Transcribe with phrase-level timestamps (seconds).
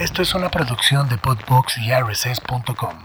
[0.00, 3.04] Esto es una producción de Podbox y RSS.com.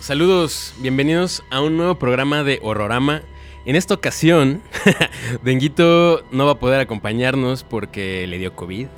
[0.00, 3.22] Saludos, bienvenidos a un nuevo programa de Horrorama.
[3.64, 4.62] En esta ocasión,
[5.42, 8.88] Denguito no va a poder acompañarnos porque le dio COVID.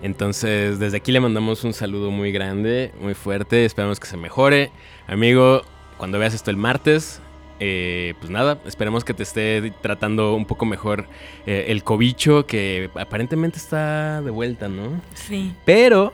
[0.00, 3.66] Entonces, desde aquí le mandamos un saludo muy grande, muy fuerte.
[3.66, 4.72] Esperamos que se mejore.
[5.06, 5.60] Amigo,
[5.98, 7.20] cuando veas esto el martes,
[7.60, 11.06] eh, pues nada, esperemos que te esté tratando un poco mejor
[11.46, 15.00] eh, el cobicho que aparentemente está de vuelta, ¿no?
[15.14, 15.52] Sí.
[15.64, 16.12] Pero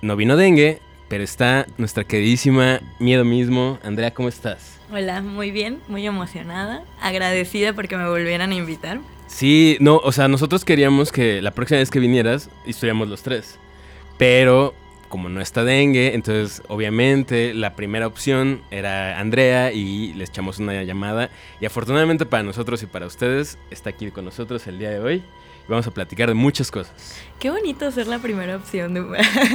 [0.00, 3.78] no vino dengue, pero está nuestra queridísima Miedo mismo.
[3.82, 4.80] Andrea, ¿cómo estás?
[4.92, 9.00] Hola, muy bien, muy emocionada, agradecida porque me volvieran a invitar.
[9.26, 13.58] Sí, no, o sea, nosotros queríamos que la próxima vez que vinieras estuviéramos los tres.
[14.18, 14.74] Pero
[15.12, 20.82] como no está dengue, entonces obviamente la primera opción era Andrea y le echamos una
[20.84, 21.28] llamada.
[21.60, 25.16] Y afortunadamente para nosotros y para ustedes está aquí con nosotros el día de hoy.
[25.16, 26.94] Y vamos a platicar de muchas cosas.
[27.38, 28.94] Qué bonito ser la primera opción.
[28.94, 29.04] De...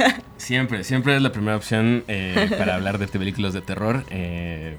[0.36, 4.04] siempre, siempre es la primera opción eh, para hablar de películas de terror.
[4.10, 4.76] Eh,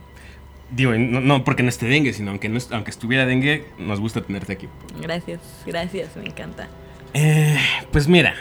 [0.72, 4.54] Digo, no, porque no esté dengue, sino aunque, no, aunque estuviera dengue, nos gusta tenerte
[4.54, 4.70] aquí.
[5.02, 6.70] Gracias, gracias, me encanta.
[7.14, 7.58] Eh,
[7.92, 8.36] pues mira,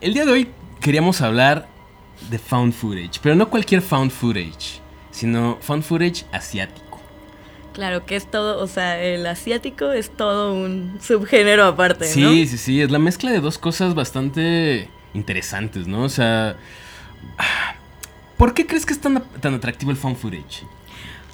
[0.00, 0.48] el día de hoy
[0.80, 1.68] queríamos hablar
[2.30, 4.80] de found footage, pero no cualquier found footage,
[5.10, 7.00] sino found footage asiático.
[7.72, 12.30] Claro, que es todo, o sea, el asiático es todo un subgénero aparte, sí, ¿no?
[12.30, 16.02] Sí, sí, sí, es la mezcla de dos cosas bastante interesantes, ¿no?
[16.02, 16.56] O sea,
[18.36, 20.62] ¿por qué crees que es tan, tan atractivo el found footage?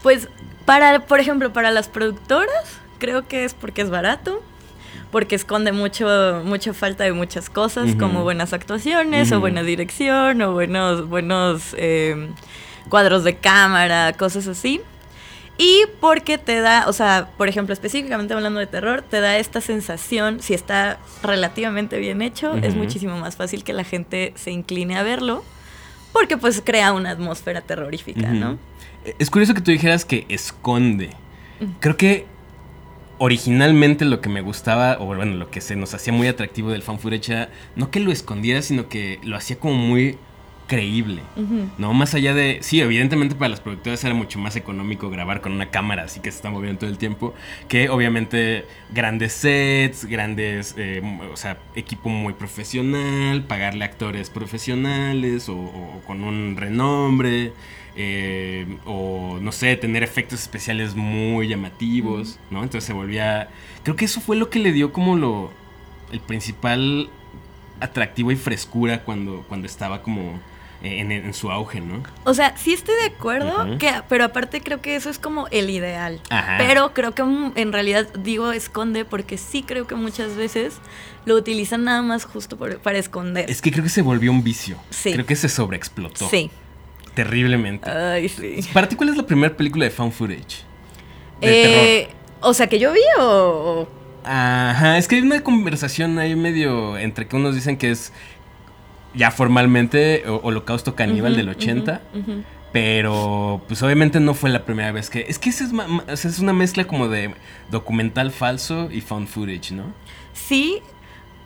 [0.03, 0.29] Pues
[0.65, 4.43] para, por ejemplo, para las productoras, creo que es porque es barato,
[5.11, 10.53] porque esconde mucho, mucha falta de muchas cosas, como buenas actuaciones, o buena dirección, o
[10.53, 12.29] buenos, buenos eh,
[12.89, 14.81] cuadros de cámara, cosas así.
[15.59, 19.61] Y porque te da, o sea, por ejemplo, específicamente hablando de terror, te da esta
[19.61, 24.97] sensación, si está relativamente bien hecho, es muchísimo más fácil que la gente se incline
[24.97, 25.45] a verlo,
[26.15, 28.59] porque pues crea una atmósfera terrorífica, ¿no?
[29.19, 31.11] Es curioso que tú dijeras que esconde.
[31.81, 32.27] Creo que
[33.23, 36.83] originalmente lo que me gustaba, o bueno, lo que se nos hacía muy atractivo del
[36.83, 40.17] fan footage no que lo escondiera, sino que lo hacía como muy
[40.67, 41.21] creíble,
[41.79, 41.93] ¿no?
[41.93, 45.71] Más allá de, sí, evidentemente para las productoras era mucho más económico grabar con una
[45.71, 47.35] cámara así que se está moviendo todo el tiempo,
[47.69, 56.01] que obviamente grandes sets, grandes, eh, o sea, equipo muy profesional, pagarle actores profesionales o
[56.07, 57.53] con un renombre.
[57.97, 62.63] Eh, o no sé, tener efectos especiales muy llamativos, ¿no?
[62.63, 63.49] Entonces se volvía...
[63.83, 65.51] Creo que eso fue lo que le dio como lo...
[66.13, 67.11] el principal
[67.81, 70.39] atractivo y frescura cuando, cuando estaba como
[70.83, 72.03] en, su auge, ¿no?
[72.25, 75.71] O sea, sí estoy de acuerdo, que, pero aparte creo que eso es como el
[75.71, 76.21] ideal.
[76.59, 80.79] Pero creo que en realidad digo esconde porque sí creo que muchas veces
[81.27, 83.51] lo utilizan nada más justo para esconder.
[83.51, 84.77] Es que creo que se volvió un vicio.
[84.91, 85.13] Sí.
[85.13, 86.29] Creo que se sobreexplotó.
[86.29, 86.51] Sí.
[87.25, 87.91] Terriblemente.
[87.91, 88.61] Ay, sí.
[88.73, 90.65] ¿Para ti cuál es la primera película de found footage?
[91.39, 92.09] De eh,
[92.41, 93.87] O sea, que yo vi o...
[94.25, 98.15] Ajá, es que hay una conversación ahí medio entre que unos dicen que es
[99.13, 102.01] ya formalmente Holocausto Caníbal del 80.
[102.73, 105.27] Pero, pues obviamente no fue la primera vez que.
[105.29, 105.61] Es que es,
[106.25, 107.35] es una mezcla como de
[107.71, 109.93] documental falso y found footage, ¿no?
[110.33, 110.81] Sí,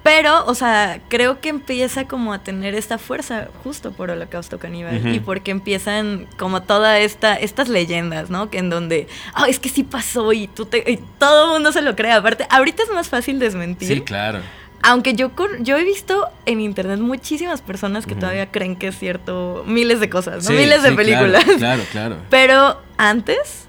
[0.04, 5.14] pero, o sea, creo que empieza como a tener esta fuerza justo por Holocausto Caníbal.
[5.14, 8.50] Y porque empiezan como toda esta, estas leyendas, ¿no?
[8.50, 9.08] Que en donde,
[9.40, 12.12] oh, es que sí pasó y, tú te, y todo el mundo se lo cree.
[12.12, 13.88] Aparte, ahorita es más fácil desmentir.
[13.88, 14.40] Sí, claro.
[14.82, 19.64] Aunque yo, yo he visto en internet muchísimas personas que todavía creen que es cierto
[19.66, 20.54] miles de cosas, ¿no?
[20.54, 21.44] miles de películas.
[21.44, 22.16] Claro, claro, claro.
[22.28, 23.68] Pero antes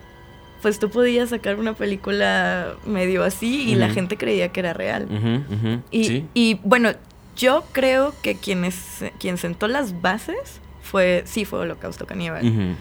[0.66, 5.08] pues tú podías sacar una película medio así y la gente creía que era real.
[5.92, 6.90] y, y, bueno,
[7.38, 12.76] yo creo que quien, es, quien sentó las bases fue, sí fue Holocausto Caníbal.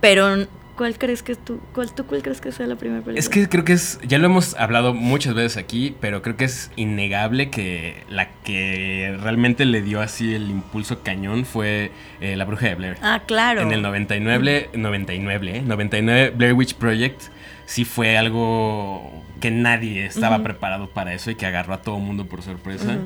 [0.00, 0.44] Pero
[0.80, 3.20] ¿Cuál crees que tú, cuál, tú cuál crees que sea la primera película?
[3.20, 6.46] Es que creo que es, ya lo hemos hablado muchas veces aquí, pero creo que
[6.46, 11.92] es innegable que la que realmente le dio así el impulso cañón fue
[12.22, 12.96] eh, La Bruja de Blair.
[13.02, 13.60] Ah, claro.
[13.60, 15.60] En el 99, 99, ¿eh?
[15.60, 17.24] 99 Blair Witch Project
[17.66, 22.24] sí fue algo que nadie estaba preparado para eso y que agarró a todo mundo
[22.24, 23.00] por sorpresa.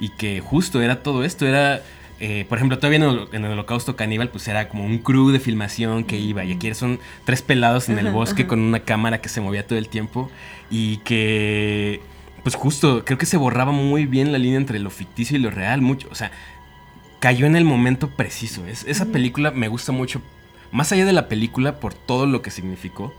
[0.00, 1.80] Y que justo era todo esto, era
[2.20, 2.98] eh, por ejemplo, todavía
[3.32, 6.44] en el, Holocausto Caníbal, pues era como un crew de filmación que iba.
[6.44, 9.78] Y aquí son tres pelados en el bosque con una cámara que se movía todo
[9.78, 10.30] el tiempo.
[10.70, 12.02] Y que,
[12.42, 15.50] pues justo, creo que se borraba muy bien la línea entre lo ficticio y lo
[15.50, 15.80] real.
[15.80, 16.30] Mucho, o sea,
[17.20, 18.66] cayó en el momento preciso.
[18.66, 20.20] Es, esa película me gusta mucho
[20.72, 23.14] más allá de la película, por todo lo que significó.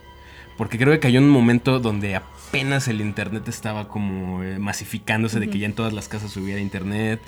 [0.61, 5.49] Porque creo que cayó un momento donde apenas el internet estaba como eh, masificándose, de
[5.49, 7.19] que ya en todas las casas hubiera internet.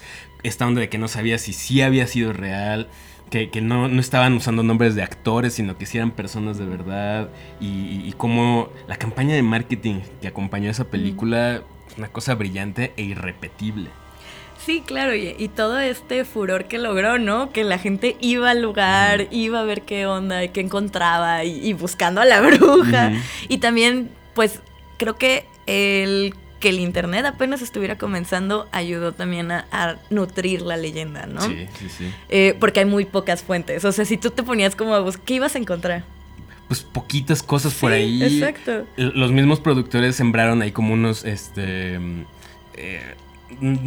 [0.43, 2.89] Esta onda de que no sabía si sí había sido real.
[3.31, 6.65] Que, que no, no, estaban usando nombres de actores, sino que sí eran personas de
[6.65, 7.29] verdad.
[7.59, 11.63] Y, y, como la campaña de marketing que acompañó a esa película,
[11.97, 13.89] una cosa brillante e irrepetible.
[14.65, 17.51] Sí, claro, y, y, todo este furor que logró, ¿no?
[17.51, 21.73] Que la gente iba al lugar, iba a ver qué onda, qué encontraba, y, y
[21.73, 23.09] buscando a la bruja.
[23.11, 23.21] Uh -huh.
[23.49, 24.61] Y también, pues,
[24.97, 30.77] creo que el que el internet apenas estuviera comenzando ayudó también a, a nutrir la
[30.77, 31.41] leyenda, ¿no?
[31.41, 32.13] Sí, sí, sí.
[32.29, 33.83] Eh, porque hay muy pocas fuentes.
[33.83, 36.05] O sea, si tú te ponías como a buscar, ¿qué ibas a encontrar?
[36.67, 38.23] pues poquitas cosas sí, por ahí.
[38.23, 38.85] Exacto.
[38.95, 41.99] Los mismos productores sembraron ahí como unos, este,
[42.75, 43.15] eh,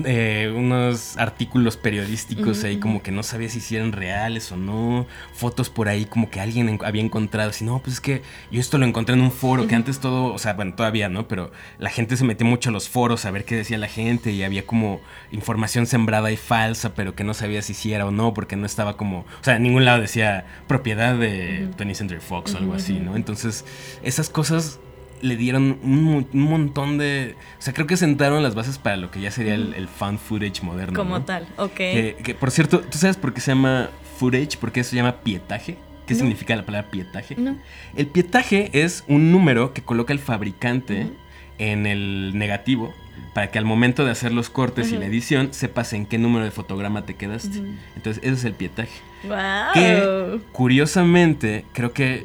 [0.05, 2.67] eh, unos artículos periodísticos uh -huh.
[2.67, 6.41] ahí como que no sabía si eran reales o no, fotos por ahí como que
[6.41, 9.33] alguien en había encontrado, así, no, pues es que yo esto lo encontré en un
[9.33, 9.69] foro, uh -huh.
[9.69, 11.29] que antes todo, o sea, bueno, todavía, ¿no?
[11.29, 14.33] Pero la gente se metió mucho a los foros a ver qué decía la gente
[14.33, 15.01] y había como
[15.33, 18.67] información sembrada y falsa, pero que no sabía si sí era o no, porque no
[18.67, 21.77] estaba como, o sea, en ningún lado decía propiedad de uh -huh.
[21.77, 23.17] 20th Century Fox o algo así, ¿no?
[23.17, 23.65] Entonces,
[24.03, 24.81] esas cosas
[25.21, 27.35] le dieron un, un, montón de.
[27.59, 30.19] O sea, creo que sentaron las bases para lo que ya sería el, el fan
[30.19, 30.99] footage moderno.
[30.99, 31.25] Como ¿no?
[31.25, 31.75] tal, ok.
[31.75, 34.59] Que, que, por cierto, ¿tú sabes por qué se llama footage?
[34.59, 35.77] ¿Por qué se llama pietaje?
[36.07, 36.21] ¿Qué no.
[36.21, 37.35] significa la palabra pietaje?
[37.37, 37.57] No.
[37.97, 41.15] El pietaje es un número que coloca el fabricante uh -huh.
[41.59, 42.95] en el negativo
[43.35, 44.97] para que al momento de hacer los cortes uh -huh.
[44.97, 47.59] y la edición sepas en qué número de fotograma te quedaste.
[47.59, 47.77] Uh -huh.
[47.97, 49.01] Entonces, ese es el pietaje.
[49.25, 49.73] Wow.
[49.75, 52.25] Que curiosamente creo que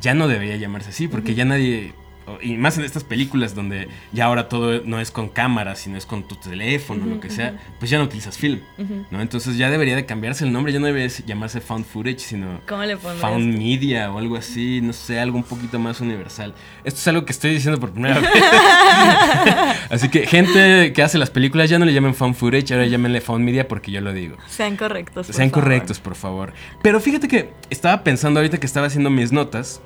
[0.00, 1.94] ya no debería llamarse así, porque ya nadie
[2.42, 6.06] y más en estas películas donde ya ahora todo no es con cámara, sino es
[6.06, 7.78] con tu teléfono, uh -huh, lo que sea, uh -huh.
[7.78, 9.06] pues ya no utilizas film, uh -huh.
[9.10, 9.20] ¿no?
[9.20, 13.56] Entonces ya debería de cambiarse el nombre, ya no debería llamarse Found Footage, sino Found?
[13.56, 16.54] Media o algo así, no sé, algo un poquito más universal.
[16.84, 18.30] Esto es algo que estoy diciendo por primera vez.
[19.90, 23.20] así que gente que hace las películas ya no le llamen Found Footage, ahora llámenle
[23.20, 24.36] Found Media porque yo lo digo.
[24.48, 25.28] Sean correctos.
[25.28, 26.52] Sean correctos, por favor.
[26.82, 29.80] Pero fíjate que estaba pensando ahorita que estaba haciendo mis notas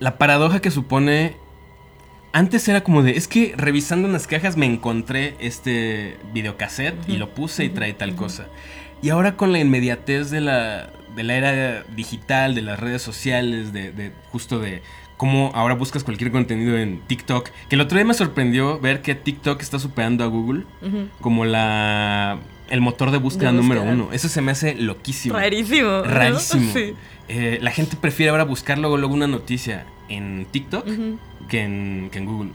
[0.00, 1.36] la paradoja que supone.
[2.32, 7.04] Antes era como de, es que revisando en las cajas me encontré este videocassette uh
[7.06, 7.14] -huh.
[7.14, 8.16] y lo puse y trae tal uh -huh.
[8.16, 8.46] cosa.
[9.02, 13.72] Y ahora con la inmediatez de la, de la era digital, de las redes sociales,
[13.72, 14.82] de, de justo de
[15.16, 17.50] cómo ahora buscas cualquier contenido en TikTok.
[17.68, 21.08] Que el otro día me sorprendió ver que TikTok está superando a Google uh -huh.
[21.20, 22.38] como la
[22.70, 24.12] el motor de búsqueda, de búsqueda, número uno.
[24.12, 25.34] Eso se me hace loquísimo.
[25.36, 26.02] Rarísimo.
[26.02, 26.64] Rarísimo.
[26.64, 26.72] ¿no?
[26.72, 26.94] Sí.
[27.32, 31.18] Eh, la gente prefiere ahora buscar luego, luego una noticia en TikTok uh -huh.
[31.48, 32.50] que, en, que en Google.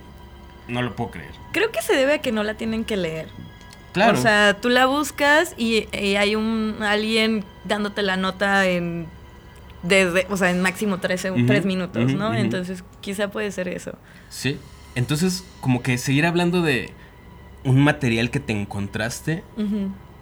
[0.67, 1.31] No lo puedo creer.
[1.53, 3.29] Creo que se debe a que no la tienen que leer.
[3.93, 4.19] Claro.
[4.19, 9.07] O sea, tú la buscas y, y hay un alguien dándote la nota en
[9.81, 12.29] desde, o sea, en máximo tres, uh -huh, tres minutos, uh -huh, ¿no?
[12.31, 12.39] Uh -huh.
[12.39, 13.93] Entonces, quizá puede ser eso.
[14.29, 14.57] Sí.
[14.95, 16.91] Entonces, como que seguir hablando de
[17.63, 19.43] un material que te encontraste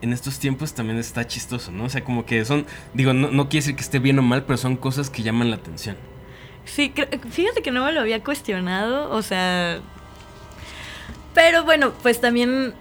[0.03, 1.85] en estos tiempos también está chistoso, ¿no?
[1.85, 4.43] O sea, como que son, digo, no, no quiere decir que esté bien o mal,
[4.43, 5.95] pero son cosas que llaman la atención.
[6.65, 6.93] Sí,
[7.29, 9.79] fíjate que no me lo había cuestionado, o sea...
[11.33, 12.73] Pero bueno, pues también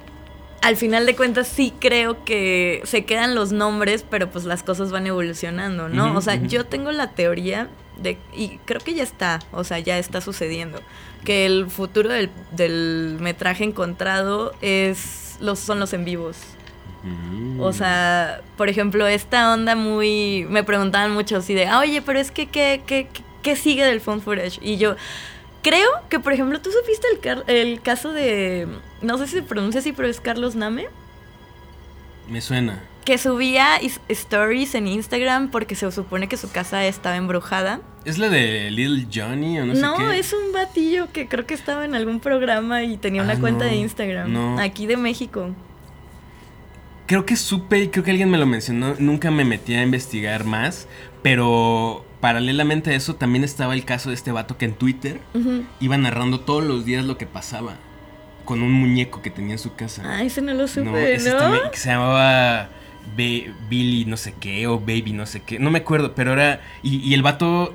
[0.62, 4.90] al final de cuentas sí creo que se quedan los nombres, pero pues las cosas
[4.90, 6.06] van evolucionando, ¿no?
[6.06, 6.48] Uh -huh, o sea, uh -huh.
[6.48, 7.68] yo tengo la teoría
[8.02, 10.80] de, y creo que ya está, o sea, ya está sucediendo,
[11.24, 16.36] que el futuro del, del metraje encontrado es los, son los en vivos.
[17.02, 17.60] Mm.
[17.60, 20.46] O sea, por ejemplo, esta onda muy...
[20.48, 23.08] Me preguntaban mucho así de, ah, oye, pero es que, ¿qué, qué,
[23.42, 24.58] qué sigue del phone footage?
[24.62, 24.96] Y yo,
[25.62, 28.68] creo que, por ejemplo, ¿tú supiste el, el caso de...
[29.00, 30.86] No sé si se pronuncia así, pero es Carlos Name?
[32.28, 32.82] Me suena.
[33.04, 37.80] Que subía stories en Instagram porque se supone que su casa estaba embrujada.
[38.04, 40.18] ¿Es la de Little Johnny o no, no sé qué?
[40.20, 43.64] es un batillo que creo que estaba en algún programa y tenía una ah, cuenta
[43.64, 44.32] no, de Instagram.
[44.32, 44.60] No.
[44.60, 45.50] Aquí de México.
[47.06, 48.94] Creo que supe y creo que alguien me lo mencionó.
[48.98, 50.86] Nunca me metí a investigar más.
[51.22, 55.38] Pero paralelamente a eso también estaba el caso de este vato que en Twitter uh
[55.38, 55.66] -huh.
[55.80, 57.76] iba narrando todos los días lo que pasaba.
[58.44, 60.02] Con un muñeco que tenía en su casa.
[60.04, 60.96] Ah, ese no lo supe, ¿no?
[60.98, 61.38] Ese ¿no?
[61.38, 62.70] También, que se llamaba
[63.16, 65.60] Be Billy no sé qué o Baby no sé qué.
[65.60, 66.60] No me acuerdo, pero era...
[66.82, 67.74] Y, y el vato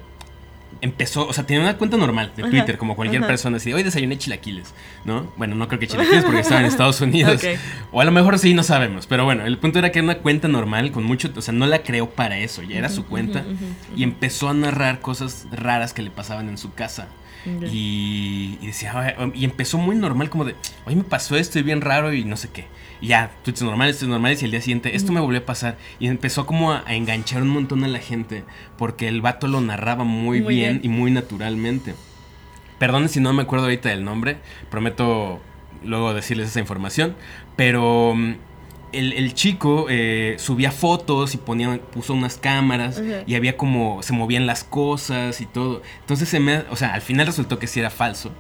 [0.82, 3.28] empezó, o sea, tenía una cuenta normal de Ajá, Twitter, como cualquier ajá.
[3.30, 4.74] persona, así, hoy desayuné chilaquiles,
[5.06, 5.32] ¿no?
[5.38, 7.44] Bueno, no creo que chilaquiles porque estaba en Estados Unidos.
[7.44, 7.60] Ok.
[7.92, 9.08] O a lo mejor sí, no sabemos.
[9.08, 11.66] Pero bueno, el punto era que era una cuenta normal con mucho, o sea, no
[11.66, 13.44] la creó para eso, ya era su cuenta.
[13.96, 17.08] Y empezó a narrar cosas raras que le pasaban en su casa.
[17.72, 20.56] Y, y decía, y empezó muy normal, como de,
[20.86, 22.66] hoy me pasó esto y bien raro y no sé qué.
[23.02, 25.78] Y ya, tweets normales, tweets normales, y el día siguiente, esto me volvió a pasar.
[26.00, 28.44] Y empezó como a, a enganchar un montón a la gente,
[28.78, 30.86] porque el vato lo narraba muy, Muy bien, bien.
[30.86, 31.96] y muy naturalmente.
[32.80, 34.38] Perdonen si no me acuerdo ahorita del nombre,
[34.70, 35.40] prometo
[35.84, 37.16] luego decirles esa información,
[37.56, 38.34] pero mm,
[38.94, 44.14] el, el chico eh, subía fotos y ponía, puso unas cámaras y había como, se
[44.14, 45.82] movían las cosas y todo.
[46.02, 48.32] Entonces se me, o sea, al final resultó que sí era falso,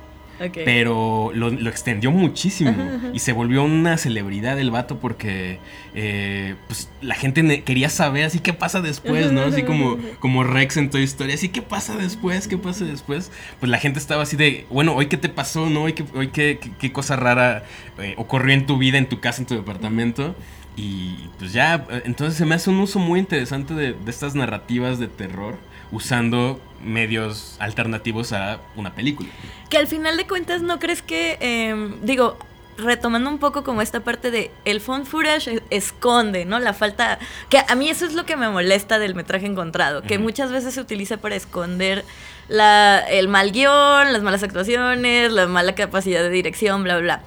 [0.65, 3.08] Pero lo, lo extendió muchísimo Ajá, ajá.
[3.13, 5.60] y se volvió una celebridad el vato porque
[5.96, 9.41] eh, pues, la gente quería saber así qué pasa después, ¿no?
[9.41, 13.32] Así como, como Rex en Toy Story, así qué pasa después, qué pasa después.
[13.60, 15.84] Pues la gente estaba así de, bueno, hoy qué te pasó, ¿no?
[15.84, 17.63] Hoy qué, hoy qué, qué- qué cosa rara
[18.00, 20.36] eh, ocurrió en tu vida, en tu casa, en tu departamento.
[20.75, 24.36] Y pues ya, eh, entonces se me hace un uso muy interesante de, de estas
[24.36, 25.58] narrativas de terror
[25.91, 29.29] usando medios alternativos a una película.
[29.69, 32.38] Que al final de cuentas, ¿no crees que, em, digo,
[32.77, 36.60] retomando un poco como esta parte de el phone footage es- esconde, ¿no?
[36.60, 37.17] La falta,
[37.50, 40.75] que a mí eso es lo que me molesta del metraje encontrado, que muchas veces
[40.75, 42.05] se utiliza para esconder
[42.50, 47.24] la, el mal guion, las malas actuaciones, la mala capacidad de dirección, bla, bla.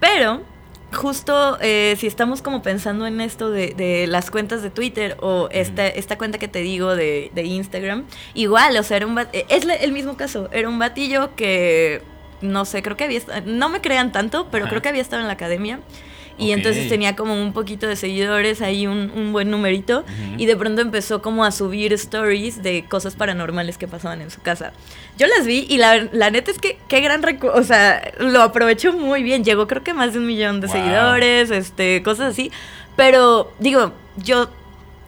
[0.00, 0.42] Pero
[0.92, 5.48] justo eh, si estamos como pensando en esto de, de las cuentas de Twitter o
[5.50, 8.04] esta, esta cuenta que te digo de, de Instagram,
[8.34, 12.02] igual, o sea, era un eh, es el mismo caso, era un batillo que,
[12.40, 14.70] no sé, creo que había, no me crean tanto, pero Ajá.
[14.70, 15.80] creo que había estado en la academia.
[16.38, 16.58] Y Ok.
[16.58, 20.00] entonces tenía como un poquito de seguidores, ahí un, un buen numerito.
[20.00, 20.34] Ujú.
[20.38, 24.40] Y de pronto empezó como a subir stories de cosas paranormales que pasaban en su
[24.40, 24.72] casa.
[25.18, 28.92] Yo las vi y la, la neta es que qué gran o sea, lo aprovechó
[28.92, 29.42] muy bien.
[29.44, 30.76] Llegó creo que más de un millón de Wow.
[30.76, 32.52] seguidores, este, cosas así.
[32.96, 34.48] Pero digo, yo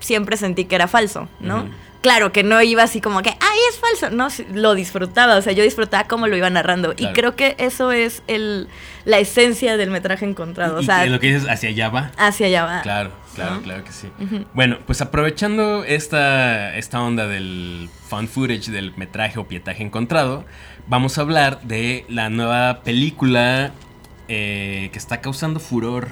[0.01, 1.59] siempre sentí que era falso, ¿no?
[1.59, 1.69] Ujú.
[2.03, 4.09] Claro que no iba así como que, ay, es falso.
[4.17, 6.95] No, lo disfrutaba, o sea, yo disfrutaba cómo lo iba narrando.
[6.95, 7.13] Claro.
[7.13, 8.69] Y creo que eso es el,
[9.05, 10.79] la esencia del metraje encontrado.
[10.79, 12.11] O Y- sea, y lo que dices, hacia allá va.
[12.17, 12.81] hacia allá va.
[12.81, 13.63] Claro, claro, ¿no?
[13.63, 14.09] claro que sí.
[14.55, 20.47] Bueno, pues aprovechando esta, esta onda del fan footage, del metraje o pietaje encontrado,
[20.87, 23.73] vamos a hablar de la nueva película
[24.29, 26.09] eh, que está causando furor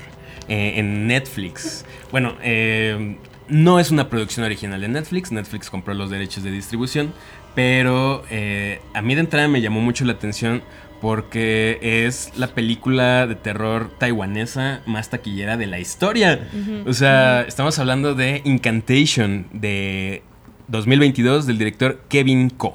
[0.49, 1.87] eh, en Netflix.
[2.11, 3.17] Bueno, eh,
[3.49, 7.13] no es una producción original de Netflix, Netflix compró los derechos de distribución,
[7.55, 10.63] pero eh, a mí de entrada me llamó mucho la atención
[11.01, 16.49] porque es la película de terror taiwanesa más taquillera de la historia.
[16.87, 20.23] O sea, estamos hablando de Incantation de
[20.67, 22.75] 2022 del director Kevin Ko.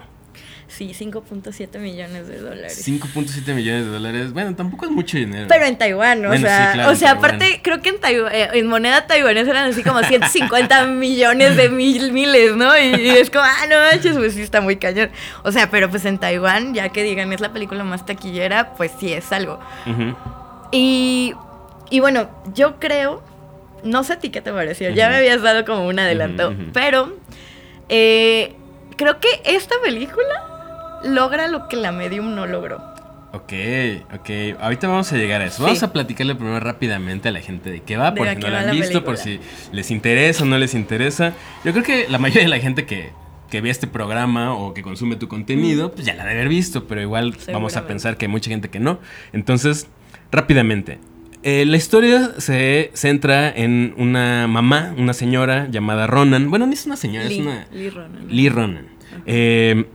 [0.76, 2.84] Sí, 5.7 millones de dólares.
[2.88, 4.34] 5.7 millones de dólares.
[4.34, 5.46] Bueno, tampoco es mucho dinero.
[5.48, 7.26] Pero en Taiwán, o Bueno, sea, sí, claro, o sea, Taiwán.
[7.36, 11.70] aparte creo que en Taiwán, eh, en moneda taiwanesa eran así como 150 millones de
[11.70, 12.76] mil miles, ¿no?
[12.76, 15.12] Y, y es como, ah, no manches, pues sí está muy cañón.
[15.44, 18.92] O sea, pero pues en Taiwán, ya que digan es la película más taquillera, pues
[19.00, 19.60] sí es algo.
[19.86, 20.16] Ujú.
[20.72, 21.34] Y,
[21.92, 23.24] y bueno, yo creo,
[23.84, 27.16] no sé a ti qué te pareció, ya me habías dado como un adelanto, pero
[27.90, 28.56] eh,
[28.98, 30.50] creo que esta película
[31.04, 32.78] logra lo que la medium no logró.
[33.34, 33.52] Ok,
[34.14, 34.30] ok.
[34.60, 35.58] Ahorita vamos a llegar a eso.
[35.58, 35.64] Sí.
[35.64, 38.48] Vamos a platicarle primero rápidamente a la gente de qué va, De por si no
[38.50, 39.40] la han la visto, por si
[39.72, 41.34] les interesa o no les interesa.
[41.66, 43.10] Yo creo que la mayoría de la gente que,
[43.50, 46.86] que ve este programa o que consume tu contenido, pues ya la debe haber visto,
[46.86, 49.00] pero igual vamos a pensar que hay mucha gente que no.
[49.32, 49.88] Entonces,
[50.32, 51.00] rápidamente.
[51.42, 56.52] Eh, la historia se centra en una mamá, una señora llamada Ronan.
[56.52, 57.68] Bueno, no es una señora, Lee, es una...
[57.72, 58.28] Lee Ronan.
[58.30, 58.88] Lee Ronan.
[59.26, 59.86] eh,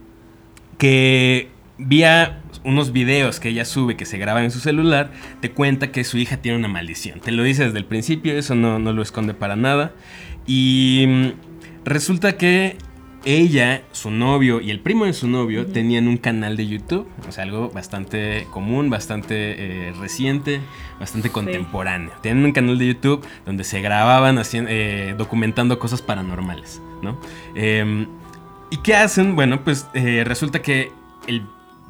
[0.79, 5.93] que vía unos videos que ella sube que se graban en su celular, te cuenta
[5.93, 7.21] que su hija tiene una maldición.
[7.21, 9.93] Te lo dice desde el principio, eso no, no lo esconde para nada.
[10.47, 11.29] Y mm,
[11.85, 12.77] resulta que
[13.25, 17.33] ella, su novio y el primo de su novio tenían un canal de YouTube, o
[17.33, 20.61] sea, algo bastante común, bastante eh, reciente,
[21.01, 22.13] bastante contemporáneo.
[22.23, 27.21] Tienen un canal de YouTube donde se grababan haciendo, eh, documentando cosas paranormales, ¿no?
[27.55, 28.07] Em,
[28.71, 29.35] ¿Y qué hacen?
[29.37, 30.93] Bueno, pues eh, resulta que
[31.27, 31.43] el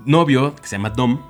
[0.05, 1.21] novio, que se llama Dom,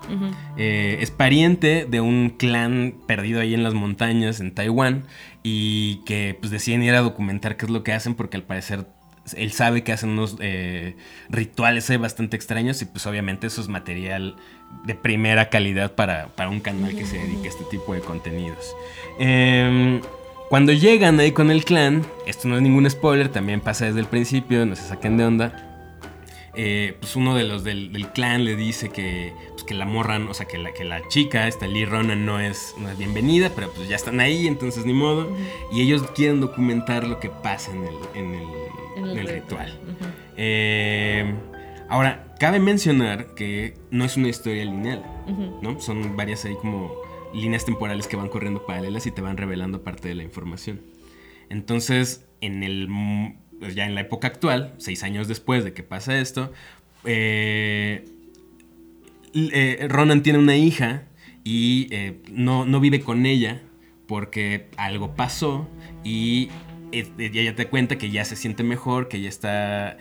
[0.56, 5.04] eh, es pariente de un clan perdido ahí en las montañas en Taiwán
[5.42, 8.86] y que pues deciden ir a documentar qué es lo que hacen porque al parecer
[9.36, 10.96] él sabe que hacen unos eh,
[11.28, 14.36] rituales bastante extraños y pues obviamente eso es material
[14.84, 18.74] de primera calidad para, para un canal que se dedique a este tipo de contenidos.
[19.18, 20.00] Em,
[20.48, 24.06] cuando llegan ahí con el clan, esto no es ningún spoiler, también pasa desde el
[24.06, 25.64] principio, no se saquen de onda.
[26.54, 30.26] eh, pues uno de los del, del clan le dice que, pues, que la morran,
[30.28, 33.52] o sea, que la, que la chica, esta Lee Ronan, no es, no es bienvenida,
[33.54, 35.28] pero pues ya están ahí, entonces ni modo.
[35.70, 38.42] Y ellos quieren documentar lo que pasa en el, en el,
[38.96, 39.78] En el en el ritual.
[40.36, 41.32] Eh,
[41.88, 45.04] ahora, cabe mencionar que no es una historia lineal.
[45.62, 45.78] ¿no?
[45.80, 46.90] Son varias ahí como
[47.38, 50.80] líneas temporales que van corriendo paralelas y te van revelando parte de la información.
[51.48, 52.88] Entonces, en el
[53.74, 56.52] ya en la época actual, seis años después de que pasa esto,
[57.04, 58.04] eh,
[59.34, 61.04] eh, Ronan tiene una hija
[61.44, 63.62] y eh, no, no vive con ella
[64.06, 65.68] porque algo pasó
[66.04, 66.50] y
[66.92, 69.98] ella te cuenta que ya se siente mejor, que ya está...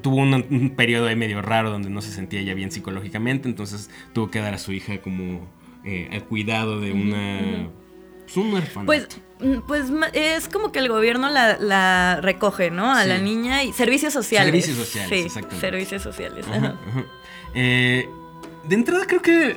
[0.00, 4.38] tuvo un, periodo medio raro donde no se sentía ya bien psicológicamente, entonces tuvo que
[4.38, 5.46] dar a su hija como
[5.88, 7.68] eh, al cuidado de una...
[8.24, 8.86] pues, un orfanato.
[8.86, 9.08] Pues,
[9.40, 12.92] mm, pues es como que el gobierno la, la recoge, ¿no?
[12.92, 13.08] A Sí.
[13.08, 14.50] la niña y servicios sociales.
[14.64, 15.60] Servicios sociales, Sí, exactamente.
[15.60, 16.46] servicios sociales.
[16.48, 16.76] Ajá, ajá.
[16.90, 17.04] ajá.
[17.54, 18.08] Eh,
[18.64, 19.56] de entrada creo que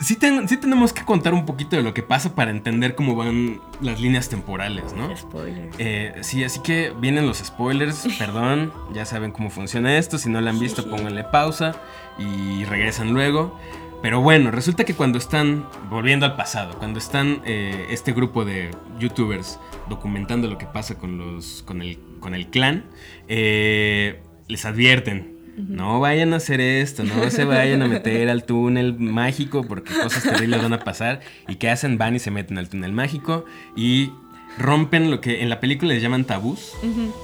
[0.00, 3.16] sí, ten- sí tenemos que contar un poquito de lo que pasa para entender cómo
[3.16, 5.14] van las líneas temporales, ¿no?
[5.16, 5.70] Spoiler.
[5.78, 10.40] Eh, sí, así que vienen los spoilers, perdón, ya saben cómo funciona esto, si no
[10.40, 11.74] lo han visto pónganle pausa
[12.18, 13.58] y regresan luego.
[14.00, 18.70] Pero bueno, resulta que cuando están, volviendo al pasado, cuando están eh, este grupo de
[18.98, 22.84] youtubers documentando lo que pasa con, los, con, el, con el clan,
[23.26, 28.96] eh, les advierten, no vayan a hacer esto, no se vayan a meter al túnel
[28.98, 31.20] mágico porque cosas terribles van a pasar.
[31.48, 31.98] ¿Y qué hacen?
[31.98, 33.44] Van y se meten al túnel mágico
[33.76, 34.12] y
[34.56, 36.74] rompen lo que en la película les llaman tabús,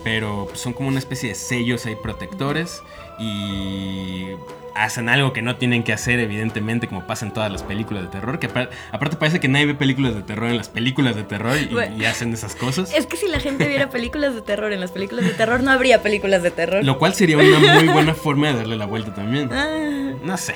[0.02, 2.82] pero son como una especie de sellos ahí protectores
[3.20, 4.26] y
[4.74, 8.08] hacen algo que no tienen que hacer evidentemente como pasa en todas las películas de
[8.08, 11.22] terror, que apar- aparte parece que nadie ve películas de terror en las películas de
[11.22, 11.96] terror y, Bueno.
[11.96, 12.92] y hacen esas cosas.
[12.94, 15.70] Es que si la gente viera películas de terror en las películas de terror, no
[15.70, 16.84] habría películas de terror.
[16.84, 19.48] Lo cual sería una muy buena forma de darle la vuelta también.
[19.52, 20.54] Ah, No sé.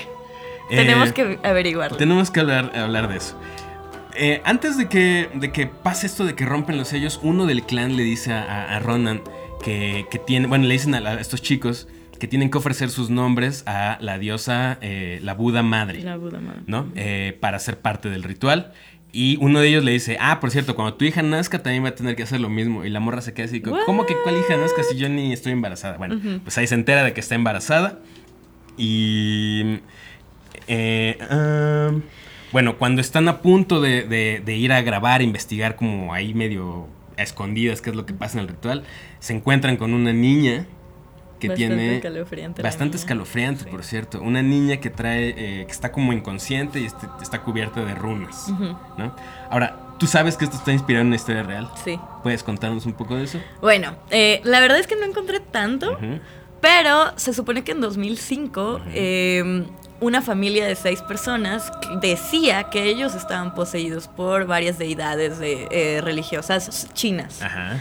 [0.68, 1.96] tenemos Eh, que averiguarlo.
[1.96, 3.38] Tenemos que hablar, hablar de eso.
[4.14, 7.62] Eh, antes de que, de que pase esto de que rompen los sellos, uno del
[7.62, 9.22] clan le dice a, a- a Ronan
[9.62, 11.86] que, que tiene, bueno, le dicen a, la- a estos chicos
[12.18, 16.40] que tienen que ofrecer sus nombres a la diosa, eh, la Buda Madre, La Buda
[16.40, 16.60] madre.
[16.66, 16.86] ¿no?
[16.96, 18.72] Eh, para ser parte del ritual.
[19.10, 21.88] Y uno de ellos le dice, ah, por cierto, cuando tu hija nazca también va
[21.88, 22.84] a tener que hacer lo mismo.
[22.84, 25.52] Y la morra se queda así, ¿cómo que cuál hija nazca si yo ni estoy
[25.52, 25.96] embarazada?
[25.96, 28.00] Bueno, pues ahí se entera de que está embarazada.
[28.76, 29.80] Y...
[30.66, 31.18] eh,
[32.52, 36.86] bueno, cuando están a punto de, de- de ir a grabar, investigar como ahí medio
[37.16, 38.84] a escondidas qué es lo que pasa en el ritual,
[39.18, 40.66] se encuentran con una niña
[41.38, 41.96] que Bastante tiene...
[41.96, 43.00] escalofriante Bastante niña.
[43.02, 43.70] escalofriante, Sí.
[43.70, 44.20] por cierto.
[44.22, 48.48] Una niña que trae, eh, que está como inconsciente y este- está cubierta de runas.
[48.96, 49.14] ¿no?
[49.50, 51.68] Ahora, tú sabes que esto está inspirado en una historia real.
[51.84, 51.98] Sí.
[52.22, 53.40] ¿Puedes contarnos un poco de eso?
[53.60, 55.96] Bueno, eh, la verdad es que no encontré tanto,
[56.60, 59.64] pero se supone que en 2005 eh,
[60.00, 66.00] una familia de seis personas decía que ellos estaban poseídos por varias deidades de, eh,
[66.00, 67.42] religiosas chinas.
[67.42, 67.78] Ajá.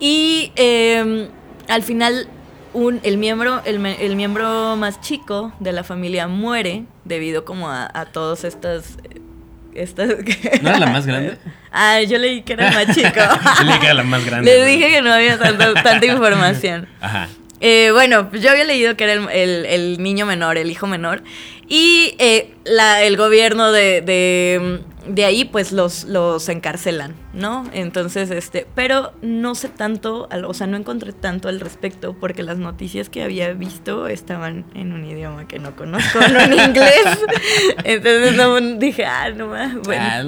[0.00, 1.28] Y eh,
[1.68, 2.26] al final
[2.72, 7.90] un, el, miembro, el, el miembro más chico de la familia muere debido como a,
[7.92, 8.96] a todas estas...
[9.10, 9.20] eh,
[9.74, 10.08] estas
[10.62, 11.38] ¿No era la más grande?
[11.72, 13.08] Ah, yo leí que era el más chico.
[13.58, 14.52] Yo le dije que era la más grande.
[14.52, 16.88] Le dije que no había tanto- tanta información.
[17.00, 17.28] Ajá.
[17.62, 21.22] Eh, bueno, yo había leído que era el, el- el niño menor, el hijo menor.
[21.68, 27.64] Y eh, la- el gobierno de, de, de ahí, pues los, los encarcelan, ¿no?
[27.72, 32.58] Entonces, este, pero no sé tanto, o sea, no encontré tanto al respecto, porque las
[32.58, 37.04] noticias que había visto estaban en un idioma que no conozco, no en inglés.
[37.84, 39.74] Entonces no, dije, ah, no más.
[39.84, 40.22] Bueno, Ah,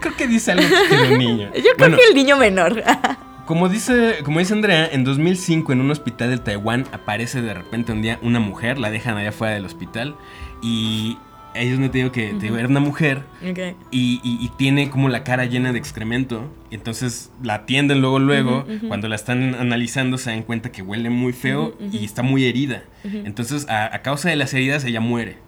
[0.00, 1.50] creo que dice algo que niño.
[1.54, 2.82] yo creo Bueno, que el niño menor.
[3.46, 7.90] Como dice, como dice Andrea, en 2005 en un hospital de Taiwán aparece de repente
[7.90, 10.14] un día una mujer, la dejan allá afuera del hospital
[10.62, 11.18] y
[11.54, 13.58] ellos me te digo que te digo, era una mujer Ok.
[13.90, 18.18] y, y- y tiene como la cara llena de excremento y entonces la atienden luego
[18.20, 18.88] luego Ujú, ujú.
[18.88, 22.84] cuando la están analizando se dan cuenta que huele muy feo y está muy herida.
[23.04, 25.38] Entonces a, a causa de las heridas ella muere.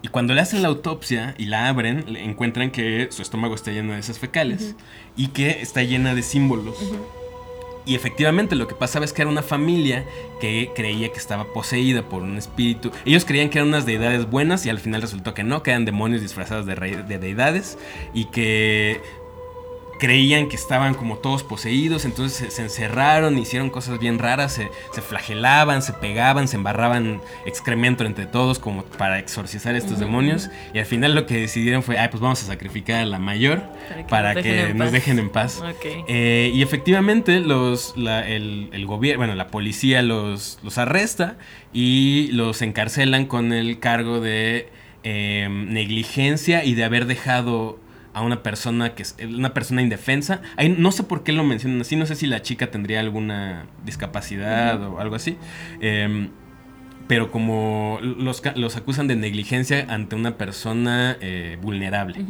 [0.00, 3.94] Y cuando le hacen la autopsia y la abren encuentran que su estómago está lleno
[3.94, 4.76] de esas fecales
[5.16, 6.76] y que está llena de símbolos
[7.88, 10.04] y efectivamente lo que pasaba es que era una familia
[10.40, 12.92] que creía que estaba poseída por un espíritu.
[13.06, 15.86] Ellos creían que eran unas deidades buenas y al final resultó que no, que eran
[15.86, 17.78] demonios disfrazados de, de deidades
[18.12, 19.00] y que
[19.98, 25.82] creían que estaban como todos poseídos, entonces se, encerraron, hicieron cosas bien raras, se, flagelaban,
[25.82, 30.50] se pegaban, se embarraban excremento entre todos como para exorcizar estos demonios.
[30.72, 33.62] Y al final lo que decidieron fue, ay, pues vamos a sacrificar a la mayor
[34.08, 35.62] para que, nos, dejen en paz.
[36.06, 41.36] Eh, y efectivamente los, el, gobierno, bueno, la policía los, los arresta
[41.72, 44.68] y los encarcelan con el cargo de
[45.02, 47.78] em, negligencia y de haber dejado
[48.18, 50.42] a una persona que es una persona indefensa.
[50.76, 54.82] no sé por qué lo mencionan así, no sé si la chica tendría alguna discapacidad
[54.82, 55.36] o algo así.
[55.80, 56.30] Em,
[57.06, 62.26] pero como los, los, acusan de negligencia ante una persona eh, vulnerable.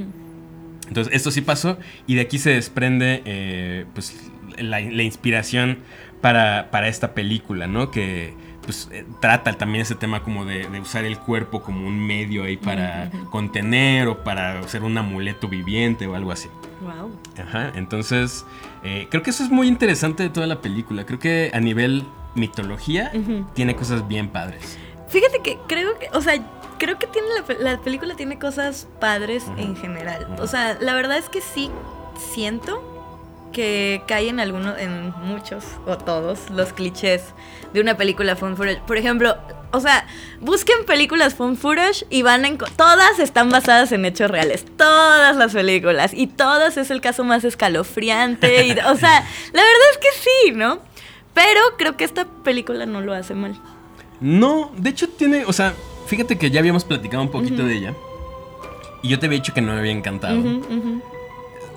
[0.86, 5.78] Entonces, esto sí pasó y de aquí se desprende eh, pues, la, inspiración
[6.20, 7.90] para, para, esta película, ¿no?
[7.90, 8.34] Que
[8.68, 12.58] pues eh, trata también ese tema como de, usar el cuerpo como un medio ahí
[12.58, 16.50] para contener o para ser un amuleto viviente o algo así.
[16.82, 17.10] Wow.
[17.42, 18.44] Ajá, entonces
[18.84, 21.06] eh, creo que eso es muy interesante de toda la película.
[21.06, 22.04] Creo que a nivel
[22.34, 23.10] mitología
[23.54, 24.76] tiene cosas bien padres.
[25.08, 26.34] Fíjate que creo que, o sea,
[26.78, 27.28] creo que tiene
[27.60, 30.26] la, película tiene cosas padres en general.
[30.40, 31.70] O sea, la verdad es que sí
[32.34, 32.97] siento
[33.58, 37.34] que cae en algunos, en muchos o todos los clichés
[37.72, 38.80] de una película fun footage.
[38.82, 39.36] Por ejemplo,
[39.72, 40.06] o sea,
[40.40, 45.54] busquen películas fun footage y van a todas están basadas en hechos reales, todas las
[45.54, 50.08] películas y todas es el caso más escalofriante y, o sea, la verdad es que
[50.20, 50.78] sí, ¿no?
[51.34, 53.60] Pero creo que esta película no lo hace mal.
[54.20, 55.74] No, de hecho tiene, o sea,
[56.06, 57.94] fíjate que ya habíamos platicado un poquito de ella
[59.02, 60.40] y yo te había dicho que no me había encantado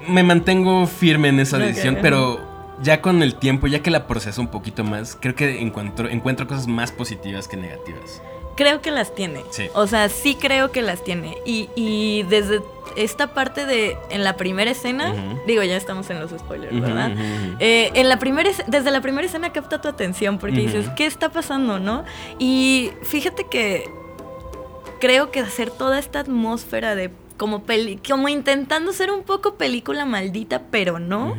[0.08, 2.40] me mantengo firme en esa decisión, pero
[2.82, 6.48] ya con el tiempo, ya que la proceso un poquito más, creo que encuentro, encuentro
[6.48, 8.22] cosas más positivas que negativas.
[8.56, 9.44] Creo que las tiene.
[9.50, 9.70] Sí.
[9.74, 11.38] O sea, sí creo que las tiene.
[11.46, 12.62] Y, desde
[12.98, 15.14] esta parte de en la primera escena,
[15.48, 17.12] digo, ya estamos en los spoilers, ¿verdad?
[17.60, 21.30] Eh, en la primera, desde la primera escena capta tu atención porque dices, ¿qué está
[21.30, 22.04] pasando, no?
[22.40, 23.90] Y fíjate que
[25.00, 27.10] creo que hacer toda esta atmósfera de
[27.42, 27.64] como,
[28.08, 31.36] como intentando ser un poco película maldita, pero no,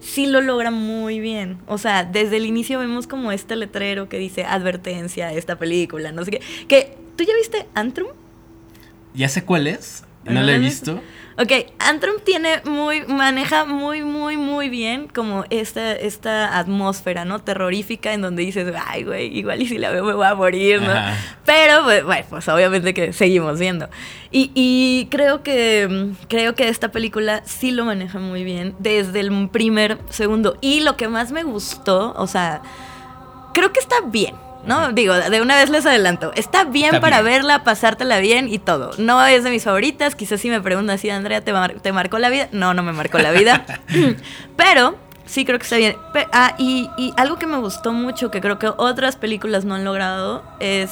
[0.00, 1.58] sí lo logra muy bien.
[1.68, 6.24] O sea, desde el inicio vemos como este letrero que dice advertencia, esta película, no
[6.24, 6.40] sé qué.
[6.66, 8.08] Que, ¿Tú ya viste Antrum?
[9.14, 11.00] Ya sé cuál es, no la he visto.
[11.36, 17.40] Ok, Antrum tiene muy, maneja muy, muy, muy bien como esta, esta atmósfera, ¿no?
[17.40, 20.80] Terrorífica en donde dices, ay, güey, igual y si la veo me voy a morir,
[20.80, 20.92] ¿no?
[21.44, 23.88] Pero, pues, bueno, pues obviamente que seguimos viendo.
[24.30, 29.48] Y, y, creo que, creo que esta película sí lo maneja muy bien desde el
[29.48, 30.56] primer segundo.
[30.60, 32.62] Y lo que más me gustó, o sea,
[33.54, 34.43] creo que está bien.
[34.66, 34.92] ¿No?
[34.92, 36.32] Digo, de una vez les adelanto.
[36.34, 38.92] Está bien para verla, pasártela bien y todo.
[38.98, 40.14] No es de mis favoritas.
[40.14, 42.48] Quizás si me preguntan si Andrea te, te marcó la vida.
[42.52, 43.64] No, no me marcó la vida.
[44.56, 44.96] Pero
[45.26, 45.96] sí creo que está bien.
[46.32, 50.42] ah, y, algo que me gustó mucho, que creo que otras películas no han logrado,
[50.60, 50.90] es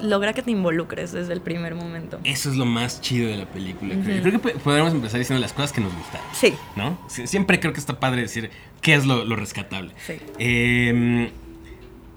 [0.00, 2.18] logra que te involucres desde el primer momento.
[2.24, 3.94] Eso es lo más chido de la película.
[4.02, 4.40] creo.
[4.40, 6.20] que podemos empezar diciendo las cosas que nos gustan.
[6.32, 6.54] Sí.
[6.74, 6.98] ¿No?
[7.08, 9.92] Siempre creo que está padre decir qué es lo, lo rescatable.
[10.04, 10.14] Sí.
[10.38, 11.30] Eh,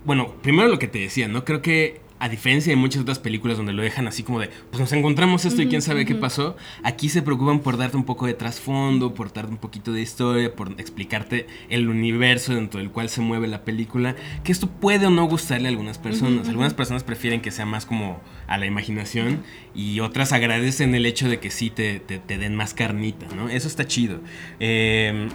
[0.05, 1.43] bueno, primero lo que te decía, ¿no?
[1.45, 4.79] Creo que a diferencia de muchas otras películas donde lo dejan así como de, pues
[4.79, 8.25] nos encontramos esto y quién sabe qué pasó, aquí se preocupan por darte un poco
[8.25, 13.09] de trasfondo, por darte un poquito de historia, por explicarte el universo dentro del cual
[13.09, 16.47] se mueve la película, que esto puede o no gustarle a algunas personas.
[16.47, 21.27] Algunas personas prefieren que sea más como a la imaginación y otras agradecen el hecho
[21.27, 23.49] de que sí te, den más carnita, ¿no?
[23.49, 24.21] Eso está chido.
[24.59, 25.29] Em,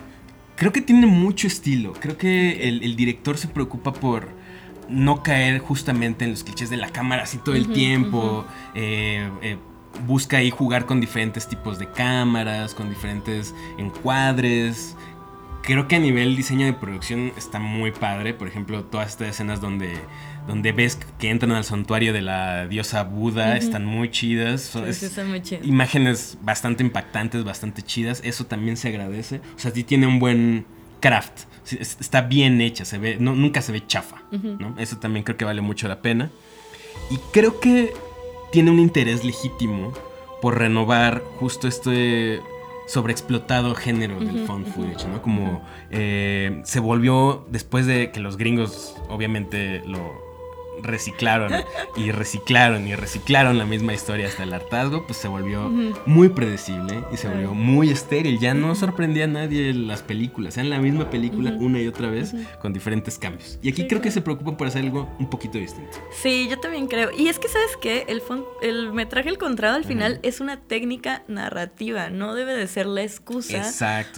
[0.57, 4.40] creo que tiene mucho estilo, creo que el director se preocupa por
[4.91, 8.45] no caer justamente en los clichés de la cámara así todo el tiempo.
[8.75, 9.57] Eh, eh,
[10.07, 14.97] busca ahí jugar con diferentes tipos de cámaras, con diferentes encuadres.
[15.63, 18.33] Creo que a nivel diseño de producción está muy padre.
[18.33, 19.95] Por ejemplo, todas estas escenas donde,
[20.47, 24.63] donde ves que entran al santuario de la diosa Buda están muy chidas.
[24.63, 24.85] Son,
[25.29, 28.23] muy Imágenes bastante impactantes, bastante chidas.
[28.25, 29.43] Eso también se agradece.
[29.55, 30.65] O sea, sí tiene un buen
[31.01, 34.75] craft está bien hecha, se ve, nunca se ve chafa, ¿no?
[34.79, 36.31] Eso también creo que vale mucho la pena.
[37.11, 37.93] Y creo que
[38.53, 39.93] tiene un interés legítimo
[40.41, 42.41] por renovar justo este
[42.87, 45.23] sobreexplotado género del found footage, ¿no?
[45.23, 50.30] Como eh, se volvió después de que los gringos obviamente lo
[50.83, 51.53] reciclaron
[51.97, 55.69] y reciclaron y reciclaron la misma historia hasta el hartazgo, pues se volvió
[56.07, 58.39] muy predecible y se volvió muy estéril.
[58.39, 62.35] Ya no sorprendía a nadie las películas, eran la misma película una y otra vez
[62.61, 63.59] con diferentes cambios.
[63.63, 65.99] Y aquí creo que se preocupan por hacer algo un poquito distinto.
[66.11, 67.11] Sí, yo también creo.
[67.17, 68.05] Y es que, ¿sabes qué?
[68.09, 68.23] El,
[68.63, 73.63] el metraje encontrado al final es una técnica narrativa, no debe de ser la excusa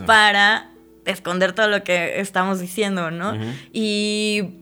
[0.06, 0.70] para
[1.04, 3.34] esconder todo lo que estamos diciendo, ¿no?
[3.72, 4.61] Y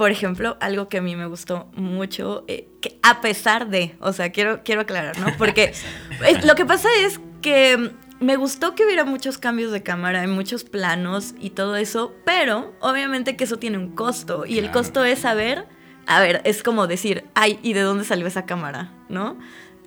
[0.00, 4.14] por ejemplo, algo que a mí me gustó mucho, eh, que a pesar de, o
[4.14, 5.26] sea, quiero, quiero aclarar, ¿no?
[5.36, 5.74] Porque
[6.44, 10.64] lo que pasa es que me gustó que hubiera muchos cambios de cámara, en muchos
[10.64, 15.18] planos y todo eso, pero obviamente que eso tiene un costo y el costo es
[15.18, 15.66] saber,
[16.06, 18.94] a ver, es como decir, ay, ¿y de dónde salió esa cámara?
[19.10, 19.36] ¿No?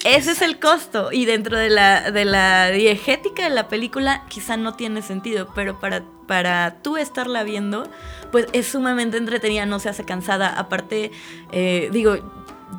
[0.03, 1.11] Ese es el costo.
[1.11, 5.79] Y dentro de la, de la diegética de la película, quizá no tiene sentido, pero
[5.79, 7.89] para, para tú estarla viendo,
[8.31, 10.49] pues es sumamente entretenida, no se hace cansada.
[10.57, 11.11] Aparte,
[11.51, 12.17] eh, digo,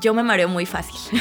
[0.00, 1.20] yo me mareo muy fácil.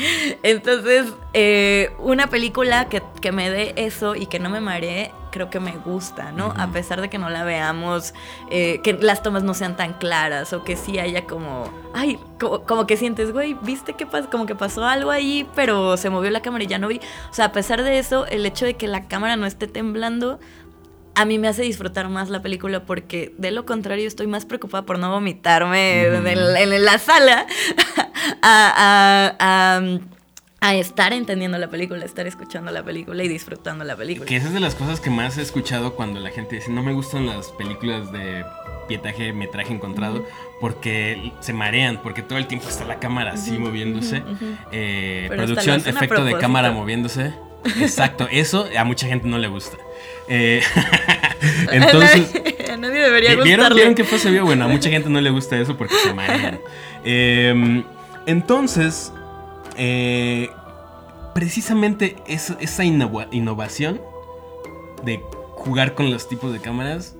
[0.42, 5.50] Entonces, eh, una película que, que, me dé eso y que no me maree, creo
[5.50, 6.52] que me gusta, ¿no?
[6.56, 8.14] A pesar de que no la veamos,
[8.50, 12.86] eh, que las tomas no sean tan claras o que sí haya como, ay, como,
[12.86, 14.30] que sientes, güey, ¿viste qué pasó?
[14.30, 17.00] Como que pasó algo ahí, pero se movió la cámara y ya no vi.
[17.30, 20.38] O sea, a pesar de eso, el hecho de que la cámara no esté temblando,
[21.14, 24.86] a mí me hace disfrutar más la película porque de lo contrario estoy más preocupada
[24.86, 27.46] por no vomitarme en, la sala
[28.42, 29.80] a,
[30.60, 34.26] estar entendiendo la película, estar escuchando la película y disfrutando la película.
[34.26, 36.82] Que esa es de las cosas que más he escuchado cuando la gente dice no
[36.82, 38.44] me gustan las películas de
[38.86, 40.26] pietaje, metraje encontrado,
[40.60, 44.22] porque se marean, porque todo el tiempo está la cámara así moviéndose.
[44.72, 47.32] Eh, producción, efecto de cámara moviéndose.
[47.80, 49.76] Exacto, eso a mucha gente no le gusta.
[50.28, 50.62] Eh,
[51.72, 52.32] entonces.
[52.70, 53.44] a nadie debería gustarle.
[53.44, 54.44] ¿vieron, ¿Vieron que fue se vio?
[54.44, 56.58] Bueno, a mucha gente no le gusta eso porque se marean.
[57.02, 57.82] Em,
[58.26, 59.10] entonces,
[59.82, 60.50] eh,
[61.34, 63.98] precisamente esa innovación
[65.06, 65.20] de
[65.52, 67.16] jugar con los tipos de cámaras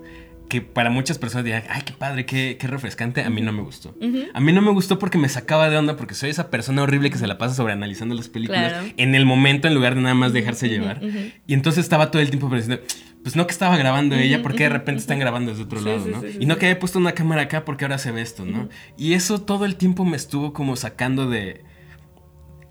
[0.47, 3.95] que para muchas personas dirán, ay, qué padre, qué, refrescante, a mí no me gustó.
[4.33, 7.09] A mí no me gustó porque me sacaba de onda, porque soy esa persona horrible
[7.09, 10.13] que se la pasa sobre analizando las películas en el momento en lugar de nada
[10.13, 11.01] más dejarse llevar.
[11.47, 12.79] Y entonces estaba todo el tiempo pensando,
[13.23, 16.21] pues no que estaba grabando ella, porque de repente están grabando desde otro lado, ¿no?
[16.27, 18.69] y no que haya puesto una cámara acá porque ahora se ve esto, ¿no?
[18.97, 21.63] Y eso todo el tiempo me estuvo como sacando de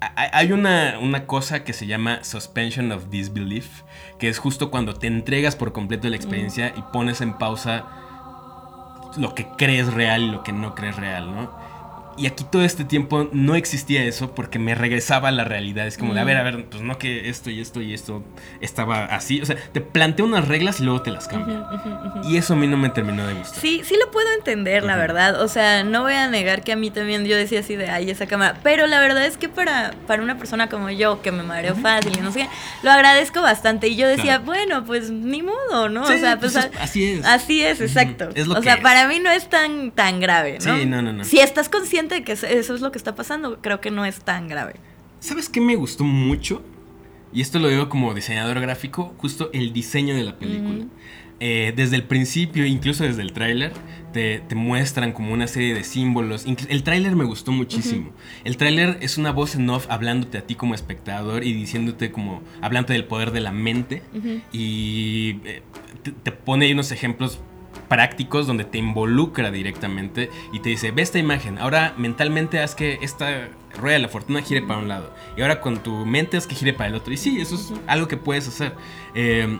[0.00, 3.82] hay una, una, cosa que se llama suspension of disbelief,
[4.18, 7.84] que es justo cuando te entregas por completo la experiencia y pones en pausa
[9.18, 11.59] lo que crees real y lo que no crees real, ¿no?
[12.20, 15.86] Y aquí todo este tiempo no existía eso porque me regresaba a la realidad.
[15.86, 18.22] Es como de, a ver, a ver, pues no que esto y esto y esto
[18.60, 19.40] estaba así.
[19.40, 21.66] O sea, te plantea unas reglas y luego te las cambia.
[22.24, 23.58] Y eso a mí no me terminó de gustar.
[23.58, 25.40] Sí, sí lo puedo entender, la verdad.
[25.40, 28.10] O sea, no voy a negar que a mí también yo decía así de, ay,
[28.10, 28.58] esa cámara.
[28.62, 32.18] Pero la verdad es que para, para una persona como yo, que me mareo fácil
[32.18, 32.48] y no sé qué,
[32.82, 33.88] lo agradezco bastante.
[33.88, 36.02] Y yo decía, bueno, pues ni modo, ¿no?
[36.02, 37.24] o sea, pues, pues así es.
[37.24, 38.28] Así es, exacto.
[38.54, 40.76] o sea, para mí no es tan, tan grave, ¿no?
[40.76, 41.24] Sí, no, no, no.
[41.24, 44.20] Si estás consciente de que eso es lo que está pasando, creo que no es
[44.20, 44.74] tan grave.
[45.20, 46.62] ¿Sabes qué me gustó mucho?
[47.32, 50.86] Y esto lo digo como diseñador gráfico, justo el diseño de la película.
[51.42, 53.72] Eh, desde el principio, incluso desde el tráiler,
[54.12, 56.44] te, muestran como una serie de símbolos.
[56.68, 58.12] El tráiler me gustó muchísimo.
[58.44, 62.42] El tráiler es una voz en off hablándote a ti como espectador y diciéndote como,
[62.60, 64.02] hablándote del poder de la mente.
[64.52, 65.62] Y eh,
[66.02, 67.40] te, te, pone ahí unos ejemplos
[67.90, 73.00] prácticos donde te involucra directamente y te dice, ve esta imagen, ahora mentalmente haz que
[73.02, 76.46] esta rueda de la fortuna gire para un lado y ahora con tu mente haz
[76.46, 77.12] que gire para el otro.
[77.12, 78.74] Y sí, eso es algo que puedes hacer.
[79.14, 79.58] Eh,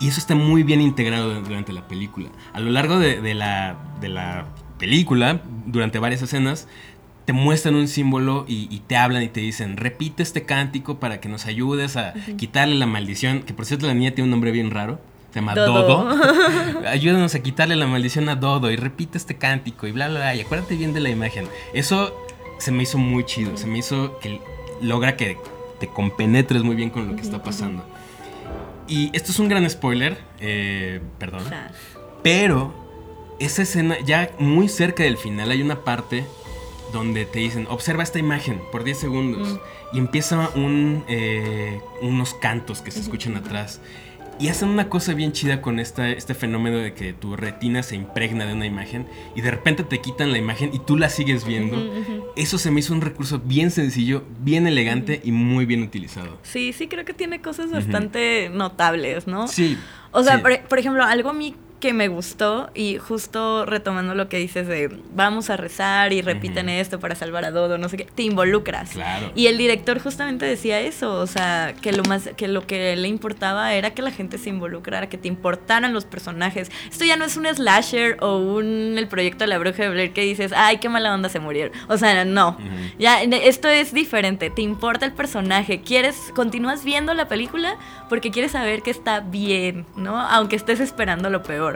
[0.00, 2.30] y eso está muy bien integrado durante la película.
[2.54, 4.46] A lo largo de, la, de la
[4.78, 6.66] película, durante varias escenas,
[7.26, 11.28] te muestran un símbolo y, te hablan y te dicen, repite este cántico para que
[11.28, 14.70] nos ayudes a quitarle la maldición, que por cierto la niña tiene un nombre bien
[14.70, 14.98] raro
[15.38, 16.08] llama Dodo.
[16.86, 20.34] Ayúdanos a quitarle la maldición a Dodo y repite este cántico y bla, bla, bla.
[20.34, 21.46] Y acuérdate bien de la imagen.
[21.72, 22.16] Eso
[22.58, 23.56] se me hizo muy chido.
[23.56, 24.40] Se me hizo que
[24.80, 25.38] logra que
[25.78, 27.84] te compenetres muy bien con lo que está pasando.
[28.86, 31.44] Y esto es un gran spoiler, eh, perdón.
[32.22, 32.74] Pero
[33.38, 36.24] esa escena, ya muy cerca del final, hay una parte
[36.92, 39.60] donde te dicen, observa esta imagen por 10 segundos.
[39.92, 43.80] Y empieza un, eh, unos cantos que se escuchan atrás.
[44.40, 47.94] Y hacen una cosa bien chida con esta, este fenómeno de que tu retina se
[47.94, 51.44] impregna de una imagen y de repente te quitan la imagen y tú la sigues
[51.44, 51.76] viendo.
[52.36, 56.38] Eso se me hizo un recurso bien sencillo, bien elegante y muy bien utilizado.
[56.42, 59.46] Sí, sí, creo que tiene cosas bastante notables, ¿no?
[59.46, 59.76] Sí.
[60.10, 64.36] O sea, Por, ejemplo, algo a mí que me gustó y justo retomando lo que
[64.36, 68.04] dices de vamos a rezar y repiten esto para salvar a Dodo, no sé qué,
[68.04, 68.90] te involucras.
[68.90, 69.32] Claro.
[69.34, 73.08] Y el director justamente decía eso, o sea, que lo más que lo que le
[73.08, 76.70] importaba era que la gente se involucrara, que te importaran los personajes.
[76.90, 80.12] Esto ya no es un slasher o un el proyecto de la bruja de Blair
[80.12, 82.58] que dices, "Ay, qué mala onda se murieron." O sea, no.
[82.98, 87.76] Ya esto es diferente, te importa el personaje, quieres continúas viendo la película
[88.08, 90.20] porque quieres saber que está bien, ¿no?
[90.20, 91.69] Aunque estés esperando lo peor.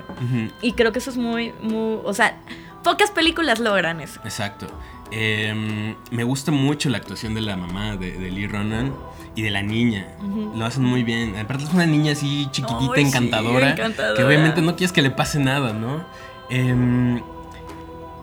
[0.63, 2.39] Y creo que eso es muy, muy, o sea,
[2.83, 4.21] pocas películas logran eso.
[4.25, 4.67] Exacto.
[5.11, 8.93] Em, me gusta mucho la actuación de la mamá de, Lee Ronan
[9.37, 10.09] y de la niña.
[10.55, 11.37] Lo hacen muy bien.
[11.37, 13.75] Aparte es una niña así chiquitita, encantadora,
[14.17, 16.05] Que obviamente no quieres que le pase nada, ¿no?
[16.51, 17.23] Em,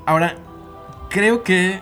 [0.06, 0.36] ahora,
[1.10, 1.82] creo que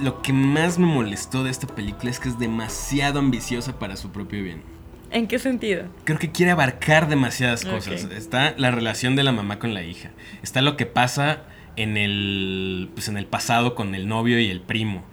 [0.00, 4.10] lo que más me molestó de esta película es que es demasiado ambiciosa para su
[4.10, 4.73] propio bien.
[5.14, 5.84] ¿En qué sentido?
[6.02, 8.08] Creo que quiere abarcar demasiadas cosas.
[8.10, 10.10] Está la relación de la mamá con la hija.
[10.42, 11.44] Está lo que pasa
[11.76, 15.04] en el, pues en el pasado con el novio y el primo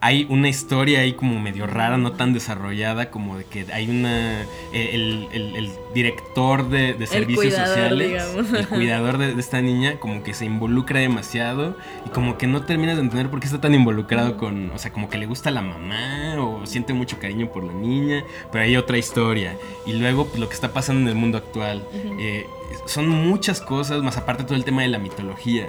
[0.00, 4.42] hay una historia ahí como medio rara, no tan desarrollada, como de que hay una.
[4.72, 4.90] Eh,
[5.32, 11.74] el, director de, servicios sociales, el cuidador de, esta niña, como que se involucra demasiado
[12.04, 14.70] y como que no terminas de entender por qué está tan involucrado con.
[14.72, 18.24] O sea, como que le gusta la mamá o siente mucho cariño por la niña,
[18.52, 19.56] pero hay otra historia.
[19.86, 21.82] Y luego, pues, lo que está pasando en el mundo actual.
[22.20, 22.46] Eh,
[22.84, 25.68] son muchas cosas, más aparte todo el tema de la mitología.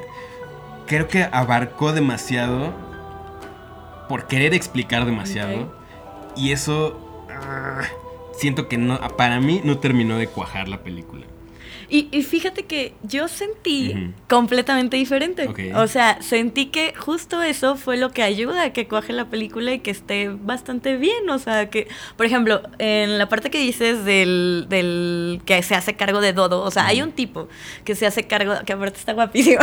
[0.88, 2.87] Creo que abarcó demasiado
[4.08, 5.74] por querer explicar demasiado.
[6.36, 7.82] Y eso ah,
[8.34, 11.26] siento que no, para mí no terminó de cuajar la película.
[11.90, 15.50] Y, fíjate que yo sentí completamente diferente.
[15.76, 19.72] O sea, sentí que justo eso fue lo que ayuda a que cuaje la película
[19.72, 21.30] y que esté bastante bien.
[21.30, 25.96] O sea, que, por ejemplo, en la parte que dices del, del que se hace
[25.96, 27.48] cargo de Dodo, o sea, hay un tipo
[27.86, 29.62] que se hace cargo, que aparte está guapísimo.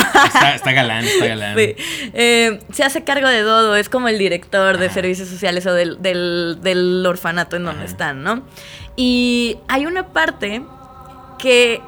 [0.54, 1.56] Está, galán, está galán.
[1.58, 1.74] Sí.
[2.14, 6.00] Eh, se hace cargo de Dodo, es como el director de servicios sociales o del,
[6.00, 8.44] del, orfanato en donde están, ¿no?
[8.96, 10.62] Y hay una parte
[11.38, 11.82] que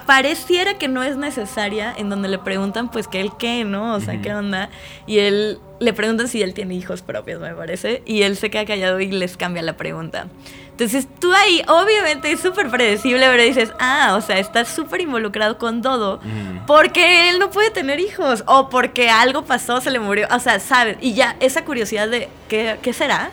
[0.00, 3.94] pareciera que no es necesaria, en donde le preguntan pues que él qué, ¿no?
[3.94, 4.68] O sea, ¿qué onda?
[5.06, 8.64] Y él le preguntan si él tiene hijos propios, me parece, y él se queda
[8.64, 10.26] callado y les cambia la pregunta.
[10.70, 15.56] Entonces tú ahí, obviamente es súper predecible, pero dices, ah, o sea, estás súper involucrado
[15.56, 16.20] con Dodo
[16.66, 20.58] porque él no puede tener hijos o porque algo pasó, se le murió, o sea,
[20.58, 23.30] sabes, y ya esa curiosidad de qué, qué será,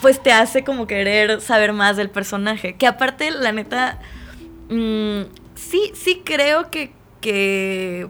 [0.00, 3.98] pues te hace como querer saber más del personaje, que aparte, la neta...
[4.70, 5.22] Mmm,
[5.56, 8.08] sí, sí creo que, que,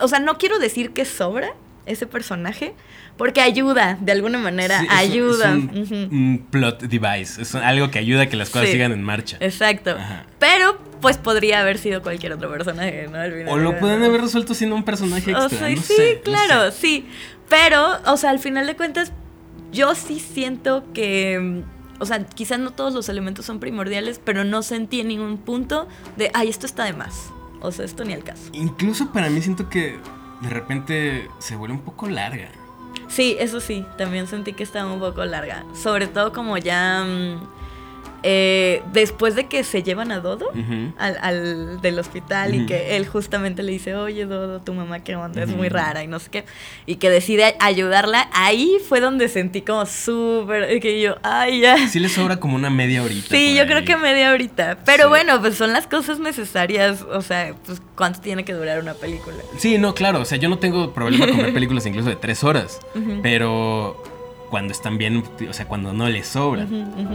[0.00, 1.54] o sea, no quiero decir que sobra
[1.86, 2.74] ese personaje,
[3.16, 5.58] porque ayuda, de alguna manera, ayuda.
[5.74, 9.36] Es un, plot device, es algo que ayuda a que las cosas sigan en marcha.
[9.40, 9.96] Exacto.
[10.38, 13.52] Pero, pues podría haber sido cualquier otro personaje, ¿no?
[13.52, 15.46] o lo pueden haber resuelto siendo un personaje extra.
[15.46, 17.06] O sea, sí, claro, sí.
[17.48, 19.12] Pero, o sea, al final de cuentas,
[19.72, 21.62] yo sí siento que
[22.00, 25.86] o sea, quizás no todos los elementos son primordiales, pero no sentí en ningún punto
[26.16, 27.30] de, ay, esto está de más.
[27.60, 28.42] O sea, esto ni al caso.
[28.52, 29.98] Incluso para mí siento que
[30.40, 32.48] de repente se vuelve un poco larga.
[33.08, 35.64] Sí, eso sí, también sentí que estaba un poco larga.
[35.74, 37.04] Sobre todo como ya...
[37.04, 37.59] Mm,
[38.22, 40.50] eh, después de que se llevan a Dodo
[40.98, 45.42] al, del hospital y que él justamente le dice, oye Dodo, tu mamá qué onda,
[45.42, 46.44] es muy rara y no sé qué,
[46.86, 51.88] y que decide ayudarla, ahí fue donde sentí como súper, que yo, ay ya.
[51.88, 53.28] Sí le sobra como una media horita.
[53.28, 57.54] Sí, yo creo que media horita, pero bueno, pues son las cosas necesarias, o sea,
[57.64, 59.36] pues cuánto tiene que durar una película.
[59.58, 62.44] Sí, no, claro, o sea, yo no tengo problema con ver películas incluso de tres
[62.44, 62.80] horas,
[63.22, 64.02] pero
[64.50, 66.66] cuando están bien, o sea, cuando no les sobra.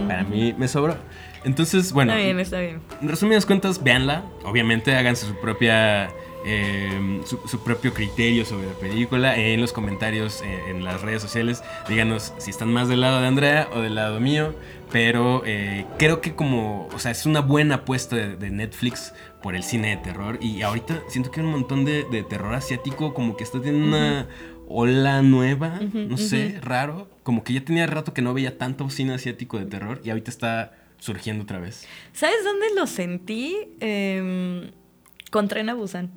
[0.08, 0.96] Para mí me sobra.
[1.44, 2.12] Entonces, bueno.
[2.12, 2.80] Está bien, está bien.
[3.00, 4.24] En resumidas cuentas, véanla.
[4.44, 6.10] Obviamente, háganse su propia.
[6.48, 11.64] Eh, su, propio criterio sobre la película en los comentarios eh, en las redes sociales
[11.88, 14.54] díganos si están más del lado de Andrea o del lado mío
[14.92, 19.64] pero eh, creo que como o sea es una buena apuesta de, Netflix por el
[19.64, 23.42] cine de terror y ahorita siento que hay un montón de, terror asiático como que
[23.42, 24.28] está teniendo una
[24.68, 27.08] ola nueva, no sé, raro.
[27.26, 30.30] Como que ya tenía rato que no veía tanto cine asiático de terror y ahorita
[30.30, 31.84] está surgiendo otra vez.
[32.12, 33.56] ¿Sabes dónde lo sentí?
[33.80, 34.70] Eh,
[35.32, 36.12] con Tren a Busan.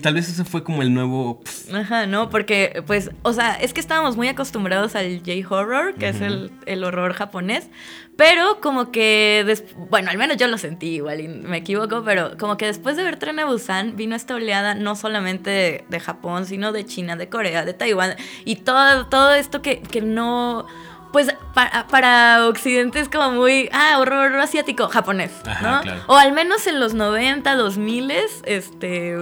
[0.00, 1.42] Tal vez ese fue como el nuevo.
[1.70, 6.22] Ajá, no, porque, pues, o sea, es que estábamos muy acostumbrados al J-horror, que es
[6.22, 7.68] el, el, horror japonés,
[8.16, 9.44] pero como que,
[9.90, 13.02] bueno, al menos yo lo sentí igual y me equivoco, pero como que después de
[13.02, 17.28] ver Tren a Busan vino esta oleada no solamente de, Japón, sino de China, de
[17.28, 20.66] Corea, de Taiwán y todo, todo esto que, que no
[21.14, 25.80] pues para, para Occidente es como muy, ah, horror asiático, japonés, Ajá, ¿no?
[25.82, 26.00] claro.
[26.08, 28.10] O al menos en los 90, 2000,
[28.44, 29.14] este,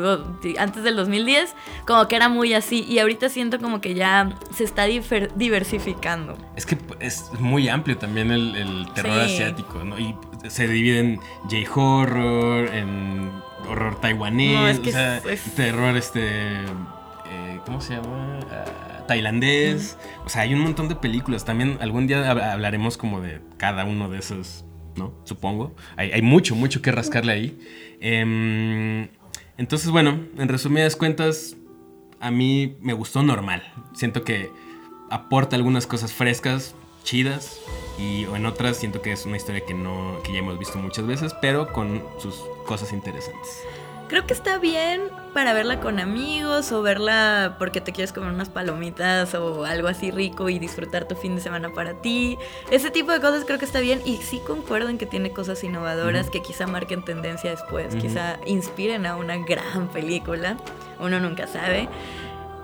[0.59, 1.55] antes del 2010,
[1.87, 2.83] como que era muy así.
[2.88, 6.38] Y ahorita siento como que ya se está diversificando.
[6.57, 9.35] Es que es muy amplio también el, el terror Sí.
[9.35, 9.98] asiático, ¿no?
[9.98, 10.16] Y
[10.48, 13.31] se divide en J-horror, en
[13.68, 16.22] horror taiwanés, No, es que o sea, es- es- terror este...
[16.62, 18.40] eh, ¿Cómo se llama?
[18.50, 18.64] Ah,
[19.07, 19.97] tailandés.
[20.25, 21.45] O sea, hay un montón de películas.
[21.45, 24.65] También algún día hab- hablaremos como de cada uno de esos,
[24.97, 25.12] ¿no?
[25.25, 25.75] Supongo.
[25.97, 27.59] Hay, mucho, mucho que rascarle ahí.
[28.00, 29.09] Em,
[29.59, 31.57] entonces, bueno, en resumidas cuentas,
[32.21, 33.63] a mí me gustó normal.
[33.94, 34.50] Siento que
[35.11, 36.75] aporta algunas cosas frescas,
[37.05, 37.59] chidas,
[37.98, 41.07] y en otras siento que es una historia que no que ya hemos visto muchas
[41.07, 42.35] veces, pero con sus
[42.67, 43.48] cosas interesantes.
[44.13, 45.00] Creo que está bien
[45.33, 50.10] para verla con amigos o verla porque te quieres comer unas palomitas o algo así
[50.10, 52.37] rico y disfrutar tu fin de semana para ti.
[52.71, 55.65] Ese tipo de cosas creo que está bien y sí concuerdo en que tiene cosas
[55.65, 60.58] innovadoras que quizá marquen tendencia después, quizá inspiren a una gran película.
[61.00, 61.88] Uno nunca sabe.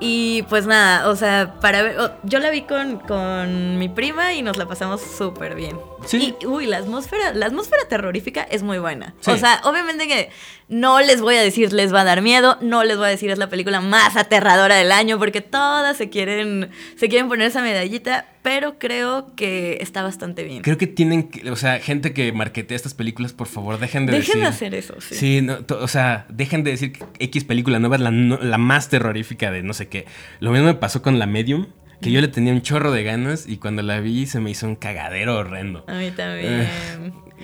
[0.01, 4.42] Y pues nada, o sea, para ver, yo la vi con, con mi prima y
[4.42, 5.78] nos la pasamos súper bien.
[6.07, 6.34] Sí.
[6.40, 9.14] Y, uy, la atmósfera, la atmósfera terrorífica es muy buena.
[9.20, 9.30] Sí.
[9.32, 10.30] O sea, obviamente que
[10.68, 13.30] no les voy a decir les va a dar miedo, no les voy a decir
[13.30, 17.62] es la película más aterradora del año, porque todas se quieren, se quieren poner esa
[17.62, 20.62] medallita, pero creo que está bastante bien.
[20.62, 24.12] Creo que tienen, que- o sea, gente que marketea estas películas, por favor, dejen de
[24.12, 24.40] Dejen decir.
[24.42, 25.14] de hacer eso, sí.
[25.14, 28.38] Sí, no, to- o sea, dejen de decir que X película nueva es la, no-
[28.38, 30.07] la más terrorífica de no sé qué.
[30.40, 31.66] Lo mismo me pasó con la Medium,
[32.01, 34.66] que yo le tenía un chorro de ganas y cuando la vi se me hizo
[34.66, 35.84] un cagadero horrendo.
[35.88, 36.68] A mí también.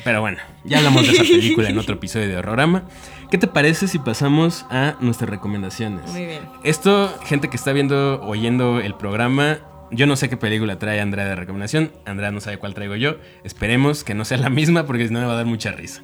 [0.02, 2.84] Pero bueno, ya hablamos de esa película en otro episodio de Horrorama.
[3.30, 6.10] ¿Qué te parece si pasamos a nuestras recomendaciones?
[6.10, 6.42] Muy bien.
[6.64, 9.58] Esto, gente que está viendo, oyendo el programa,
[9.90, 11.92] yo no sé qué película trae Andrea de recomendación.
[12.06, 13.16] Andrea no sabe cuál traigo yo.
[13.44, 16.02] Esperemos que no sea la misma porque si no me va a dar mucha risa.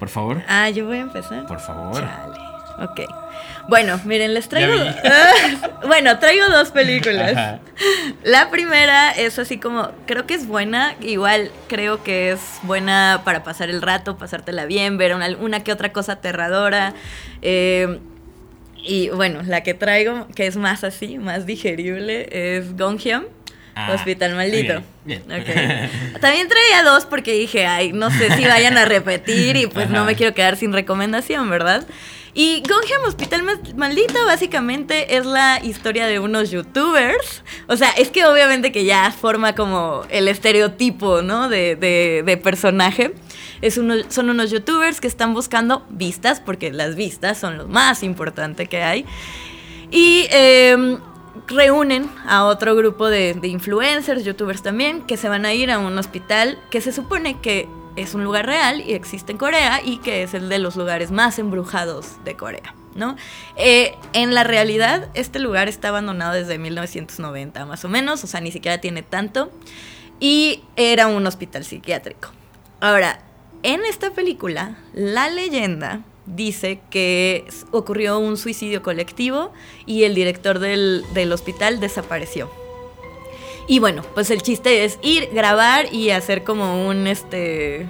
[0.00, 1.46] Por favor, Ah, yo voy a empezar.
[1.46, 1.94] por favor.
[2.00, 2.38] Chale.
[2.80, 3.00] Ok.
[3.68, 4.74] Bueno, miren, les traigo.
[4.74, 5.32] Ya
[5.86, 7.32] bueno, traigo dos películas.
[7.32, 7.60] Ajá.
[8.24, 13.44] La primera es así como, creo que es buena, igual creo que es buena para
[13.44, 16.94] pasar el rato, pasártela bien, ver una, una que otra cosa aterradora.
[17.42, 17.98] eh,
[18.80, 23.24] y bueno, la que traigo, que es más así, más digerible, es Gonjiam.
[23.74, 24.82] Ah, Hospital Maldito.
[25.04, 25.40] bien, bien.
[25.40, 26.20] Ok.
[26.20, 30.04] También traía dos porque dije, ay, no sé si vayan a repetir y pues no
[30.04, 31.86] me quiero quedar sin recomendación, ¿verdad?
[32.40, 37.42] Y Gonjam Hospital Ma- Maldito básicamente es la historia de unos youtubers.
[37.66, 41.48] O sea, es que obviamente que ya forma como el estereotipo, ¿no?
[41.48, 43.12] De, de- personaje.
[43.60, 48.04] Es uno- son unos youtubers que están buscando vistas, porque las vistas son lo más
[48.04, 49.04] importante que hay.
[49.90, 50.98] Y em,
[51.48, 55.98] reúnen a otro grupo de influencers, youtubers también, que se van a ir a un
[55.98, 57.68] hospital que se supone que
[58.02, 61.10] es un lugar real y existe en Corea y que es el de los lugares
[61.10, 62.74] más embrujados de Corea.
[62.94, 63.16] ¿no?
[63.56, 68.40] Eh, en la realidad, este lugar está abandonado desde 1990, más o menos, o sea,
[68.40, 69.50] ni siquiera tiene tanto.
[70.20, 72.30] Y era un hospital psiquiátrico.
[72.80, 73.20] Ahora,
[73.62, 79.52] en esta película, la leyenda dice que ocurrió un suicidio colectivo
[79.86, 82.50] y el director del, del hospital desapareció.
[83.68, 87.86] Y bueno, pues el chiste es ir, grabar y hacer como un, este,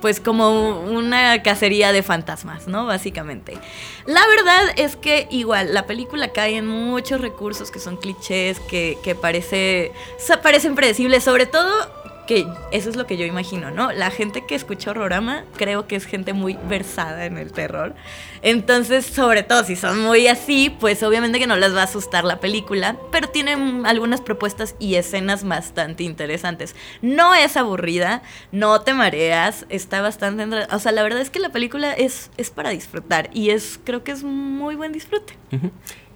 [0.00, 2.86] pues como una cacería de fantasmas, ¿no?
[2.86, 3.58] Básicamente.
[4.06, 8.96] La verdad es que igual la película cae en muchos recursos que son clichés, que,
[9.04, 11.99] que parece, o parecen predecibles, sobre todo
[12.30, 13.90] que eso es lo que yo imagino, ¿no?
[13.90, 17.96] La gente que escucha Horrorama creo que es gente muy versada en el terror.
[18.40, 22.22] Entonces, sobre todo si son muy así, pues obviamente que no les va a asustar
[22.22, 26.76] la película, pero tiene mm, algunas propuestas y escenas bastante interesantes.
[27.02, 28.22] No es aburrida,
[28.52, 30.44] no te mareas, está bastante...
[30.72, 34.04] O sea, la verdad es que la película es, es para disfrutar y es creo
[34.04, 35.34] que es muy buen disfrute.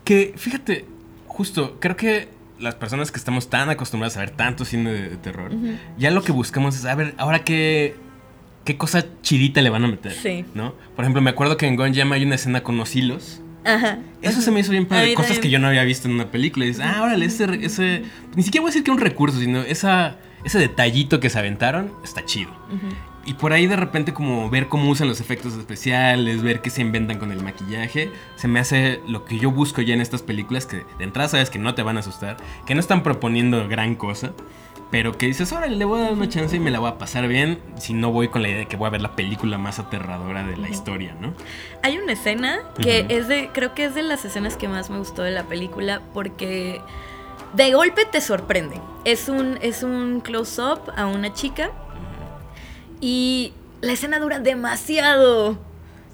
[0.04, 0.84] Que fíjate,
[1.26, 5.16] justo, creo que las personas que estamos tan acostumbradas a ver tanto cine de, de
[5.16, 5.50] terror,
[5.98, 7.96] ya lo que buscamos es, a ver, ahora qué,
[8.64, 10.12] qué cosa chidita le van a meter.
[10.12, 10.44] Sí.
[10.54, 10.74] ¿No?
[10.94, 13.40] Por ejemplo, me acuerdo que en Gonjam hay una escena con los hilos.
[13.64, 13.98] Ajá.
[14.20, 15.14] Eso se me hizo bien padre.
[15.14, 16.66] Cosas que yo no había visto en una película.
[16.66, 18.02] Y dices, ah, órale, ese, ese.
[18.36, 21.90] Ni siquiera voy a decir que un recurso, sino esa, ese detallito que se aventaron
[22.04, 22.50] está chido.
[22.68, 22.94] Ujú.
[23.26, 26.82] Y por ahí de repente como ver cómo usan los efectos especiales, ver qué se
[26.82, 30.66] inventan con el maquillaje, se me hace lo que yo busco ya en estas películas
[30.66, 33.94] que de entrada sabes que no te van a asustar, que no están proponiendo gran
[33.94, 34.32] cosa,
[34.90, 36.98] pero que dices, órale, le voy a dar una chance y me la voy a
[36.98, 39.58] pasar bien si no voy con la idea de que voy a ver la película
[39.58, 41.34] más aterradora de la historia, ¿no?
[41.82, 44.98] Hay una escena que es de, creo que es de las escenas que más me
[44.98, 46.80] gustó de la película porque
[47.54, 48.80] de golpe te sorprende.
[49.04, 51.72] Es un, es un close-up a una chica
[53.04, 53.52] y
[53.82, 55.58] la escena dura demasiado.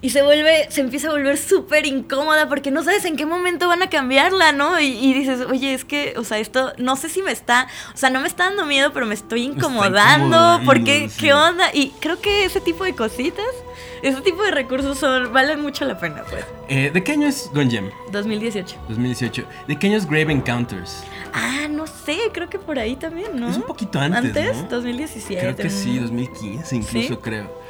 [0.03, 3.69] Y se vuelve, se empieza a volver súper incómoda porque no sabes en qué momento
[3.69, 4.81] van a cambiarla, ¿no?
[4.81, 8.11] Y, dices, oye, es que, o sea, esto, no sé si me está, o sea,
[8.11, 11.67] no me está dando miedo, pero me estoy incomodando, porque, ¿qué onda?
[11.73, 13.45] Y creo que ese tipo de cositas,
[14.03, 16.45] ese tipo de recursos son, valen mucho la pena, pues.
[16.69, 17.91] Eh, ¿De qué año es Don Gem?
[18.11, 18.77] 2018.
[18.89, 19.45] 2018.
[19.69, 21.05] ¿De qué año es Grave Encounters?
[21.33, 23.51] Ah, no sé, creo que por ahí también, ¿no?
[23.51, 24.37] Es un poquito antes.
[24.37, 24.69] ¿Antes?
[24.69, 25.41] 2017.
[25.41, 27.61] Creo que sí, 2015 incluso creo.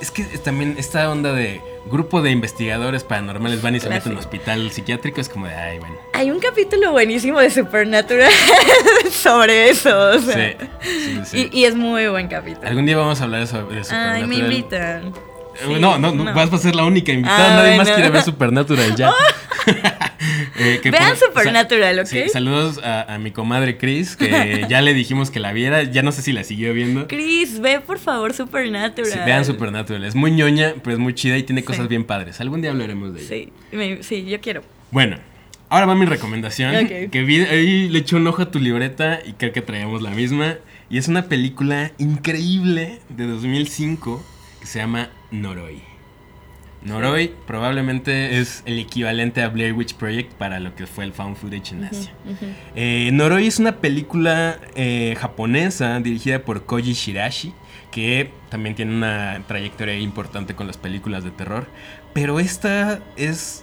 [0.00, 1.60] Es que también esta onda de
[1.90, 5.54] grupo de investigadores paranormales van y se meten en un hospital psiquiátrico es como de,
[5.54, 5.96] ay, bueno.
[6.14, 8.32] Hay un capítulo buenísimo de Supernatural
[9.10, 10.18] sobre eso.
[10.20, 11.50] sí, sí, sí.
[11.52, 12.66] Y, es muy buen capítulo.
[12.66, 14.14] Algún día vamos a hablar de, Supernatural.
[14.14, 15.12] Ay, me invitan.
[15.80, 17.58] No, no, no, vas a ser la única invitada.
[17.58, 19.12] Ah, Nadie más quiere ver Supernatural ya.
[20.58, 22.06] eh, Vean Supernatural, ¿ok?
[22.06, 25.82] Sí, saludos a, mi comadre Chris, que ya le dijimos que la viera.
[25.82, 27.06] Ya no sé si la siguió viendo.
[27.08, 29.10] Chris, ve por favor Supernatural.
[29.10, 30.04] Sí, vean Supernatural.
[30.04, 32.40] Es muy ñoña, pero es muy chida y tiene cosas bien padres.
[32.40, 33.52] Algún día hablaremos de ella.
[33.70, 34.62] Sí, sí, yo quiero.
[34.90, 35.18] Bueno,
[35.68, 36.86] ahora va mi recomendación.
[36.86, 40.10] Que vi, ahí le eché un ojo a tu libreta y creo que traíamos la
[40.10, 40.56] misma.
[40.88, 44.24] Y es una película increíble de 2005
[44.60, 45.82] que se llama Noroi.
[46.82, 51.36] Noroi probablemente es el equivalente a Blair Witch Project para lo que fue el found
[51.36, 52.12] footage en Asia.
[52.74, 57.52] Eh, Noroi es una película eh, japonesa dirigida por Koji Shirashi,
[57.90, 61.66] que también tiene una trayectoria importante con las películas de terror.
[62.14, 63.62] Pero esta es,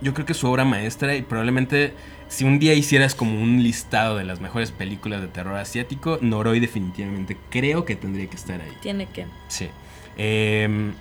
[0.00, 1.94] yo creo que su obra maestra y probablemente
[2.28, 6.58] si un día hicieras como un listado de las mejores películas de terror asiático, Noroi
[6.58, 8.72] definitivamente creo que tendría que estar ahí.
[8.82, 9.26] Tiene que.
[9.46, 9.68] Sí.
[10.16, 10.92] Eh,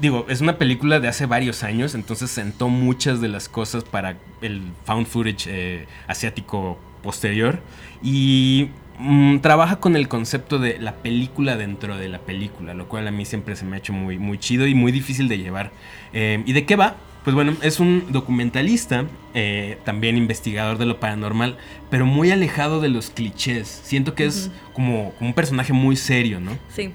[0.00, 4.16] digo, es una película de hace varios años, entonces sentó muchas de las cosas para
[4.40, 7.60] el found footage eh, asiático posterior
[8.02, 13.08] y mm, trabaja con el concepto de la película dentro de la película, lo cual
[13.08, 15.72] a mí siempre se me ha hecho muy, muy chido y muy difícil de llevar.
[16.12, 16.96] Eh, ¿Y de qué va?
[17.24, 19.04] Pues bueno, es un documentalista,
[19.34, 21.58] eh, también investigador de lo paranormal,
[21.90, 23.82] pero muy alejado de los clichés.
[23.84, 26.52] Siento que es como, como, un personaje muy serio, ¿no?
[26.74, 26.92] Sí.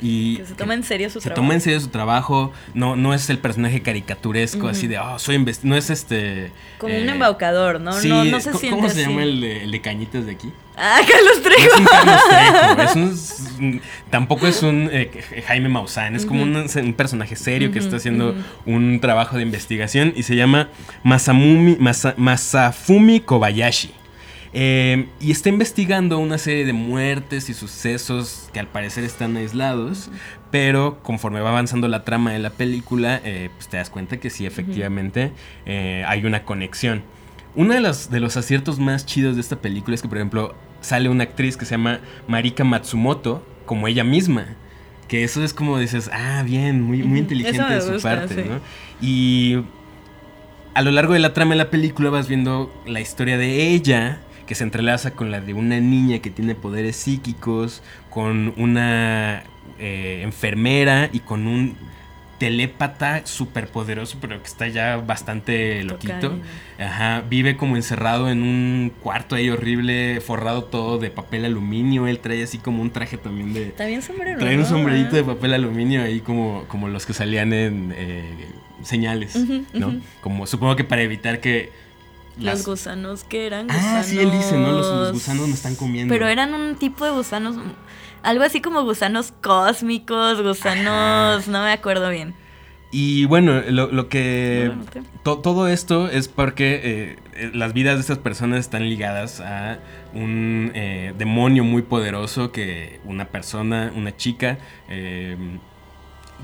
[0.00, 1.34] Y que se toma en serio su trabajo.
[1.34, 2.52] Se toma en serio su trabajo.
[2.74, 6.52] No, no es el personaje caricaturesco, así de, oh, soy No es este.
[6.78, 7.92] Como un eh, embaucador, ¿no?
[8.00, 10.52] no, no se ¿Cómo se llama el de, el de, cañitas de aquí?
[10.76, 11.60] Ah, Carlos Trejo.
[11.70, 12.82] Es un Carlos Trejo.
[12.82, 15.10] Es un, tampoco es un eh,
[15.46, 16.16] Jaime Maussan.
[16.16, 18.34] Es como un, personaje serio que está haciendo
[18.66, 20.68] un trabajo de investigación y se llama
[21.02, 21.76] Masamumi,
[22.16, 23.99] Masafumi Kobayashi.
[24.52, 30.10] Eh, y está investigando una serie de muertes y sucesos que al parecer están aislados,
[30.50, 34.28] pero conforme va avanzando la trama de la película, eh, pues te das cuenta que
[34.28, 35.32] sí, efectivamente,
[35.66, 37.02] eh, hay una conexión.
[37.54, 40.54] Uno de los, de los aciertos más chidos de esta película es que, por ejemplo,
[40.80, 44.46] sale una actriz que se llama Marika Matsumoto, como ella misma.
[45.06, 48.60] Que eso es como dices, ah, bien, muy, muy inteligente de su parte, ¿no?
[49.00, 49.58] Y
[50.74, 54.20] a lo largo de la trama de la película vas viendo la historia de ella
[54.50, 59.44] que se entrelaza con la de una niña que tiene poderes psíquicos, con una
[59.78, 61.76] eh, enfermera y con un
[62.38, 66.36] telépata súper poderoso, pero que está ya bastante loquito.
[66.80, 72.08] Ajá, vive como encerrado en un cuarto ahí horrible, forrado todo de papel aluminio.
[72.08, 73.66] Él trae así como un traje también de.
[73.66, 74.40] También sombrero.
[74.40, 78.48] Trae un sombrerito de papel aluminio ahí como, como los que salían en eh,
[78.82, 79.38] señales,
[79.74, 79.94] ¿no?
[80.20, 81.70] Como supongo que para evitar que
[82.40, 83.86] los gusanos que eran gusanos.
[83.86, 84.72] Ah, sí, él dice, ¿no?
[84.72, 86.12] Los, gusanos me están comiendo.
[86.12, 87.56] Pero eran un tipo de gusanos,
[88.22, 92.34] algo así como gusanos cósmicos, gusanos, no me acuerdo bien.
[92.92, 94.72] Y bueno, lo, que...
[95.22, 99.78] todo esto es porque eh, eh, las vidas de estas personas están ligadas a
[100.12, 104.58] un eh, demonio muy poderoso que una persona, una chica,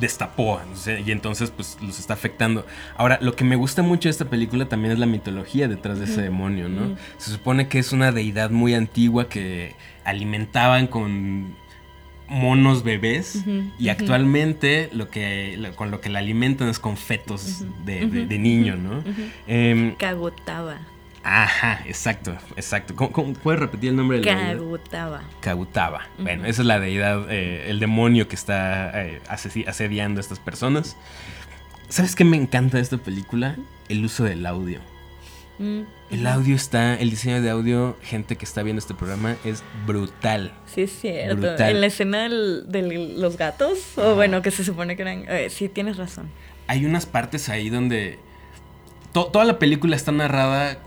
[0.00, 2.66] destapó y entonces pues los está afectando.
[2.96, 6.04] Ahora, lo que me gusta mucho de esta película también es la mitología detrás de
[6.06, 6.96] ese demonio, ¿no?
[7.18, 9.74] Se supone que es una deidad muy antigua que
[10.04, 11.54] alimentaban con
[12.28, 13.44] monos bebés
[13.78, 19.02] y actualmente lo que con lo que la alimentan es con fetos de, niño, ¿no?
[19.46, 20.78] Eh, Cagotaba.
[21.28, 22.94] Ajá, exacto, exacto.
[23.42, 25.22] puedes repetir el nombre de la Kagutaba.
[25.40, 26.06] Kagutaba.
[26.18, 29.20] Bueno, esa es la deidad, eh, el demonio que está eh,
[29.66, 30.96] asediando a estas personas.
[31.88, 33.56] ¿Sabes qué me encanta de esta película?
[33.88, 34.78] El uso del audio.
[35.58, 35.80] Mm,
[36.12, 40.52] el audio está, el diseño de audio, gente que está viendo este programa, es brutal.
[40.66, 41.56] Sí, es cierto.
[41.58, 45.24] En la escena de los gatos, o bueno, que se supone que eran...
[45.26, 46.30] Eh, sí, tienes razón.
[46.68, 48.20] Hay unas partes ahí donde
[49.12, 50.78] toda la película está narrada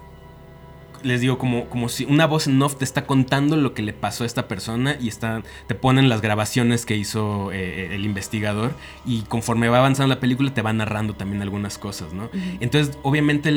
[1.04, 3.94] les digo, como, como si una voz en off te está contando lo que le
[3.94, 8.76] pasó a esta persona y está, te ponen las grabaciones que hizo eh, el investigador
[9.06, 12.30] y conforme va avanzando la película te va narrando también algunas cosas, ¿no?
[12.60, 13.52] Entonces, obviamente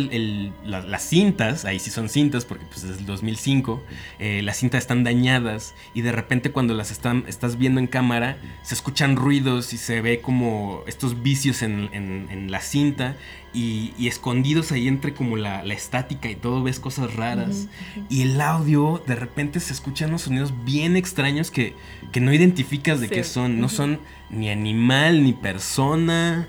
[0.65, 3.83] las cintas, ahí sí son cintas porque pues desde el 2005,
[4.19, 8.37] eh, las cintas están dañadas y de repente cuando las están, estás viendo en cámara
[8.63, 13.17] se escuchan ruidos y se ve como estos vicios en, en la cinta
[13.55, 17.69] y, escondidos ahí entre como la, estática y todo ves cosas raras.
[18.09, 21.75] Y el audio, de repente se escuchan unos sonidos bien extraños que,
[22.21, 23.61] no identificas de qué son.
[23.61, 24.01] No son
[24.31, 26.49] ni animal ni persona.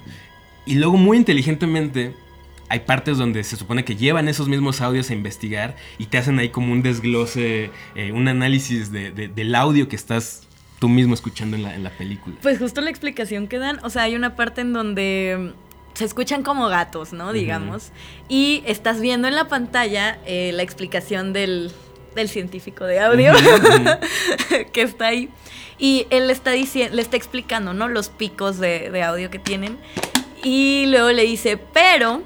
[0.66, 2.14] Y luego muy inteligentemente
[2.70, 6.40] hay partes donde se supone que llevan esos mismos audios a investigar y te hacen
[6.40, 10.48] ahí como un desglose, eh, un análisis del audio que estás
[10.80, 12.36] tú mismo escuchando en la, en la película.
[12.42, 15.54] Pues justo la explicación que dan, o sea, hay una parte en donde
[15.94, 17.34] se escuchan como gatos, ¿no?
[17.34, 17.92] Digamos.
[18.28, 21.72] Y estás viendo en la pantalla eh, la explicación del,
[22.28, 23.34] científico de audio
[24.74, 25.30] que está ahí.
[25.78, 27.88] Y él le está, diciendo, le está explicando, ¿no?
[27.88, 29.78] Los picos de, audio que tienen.
[30.44, 32.22] Y luego le dice, pero,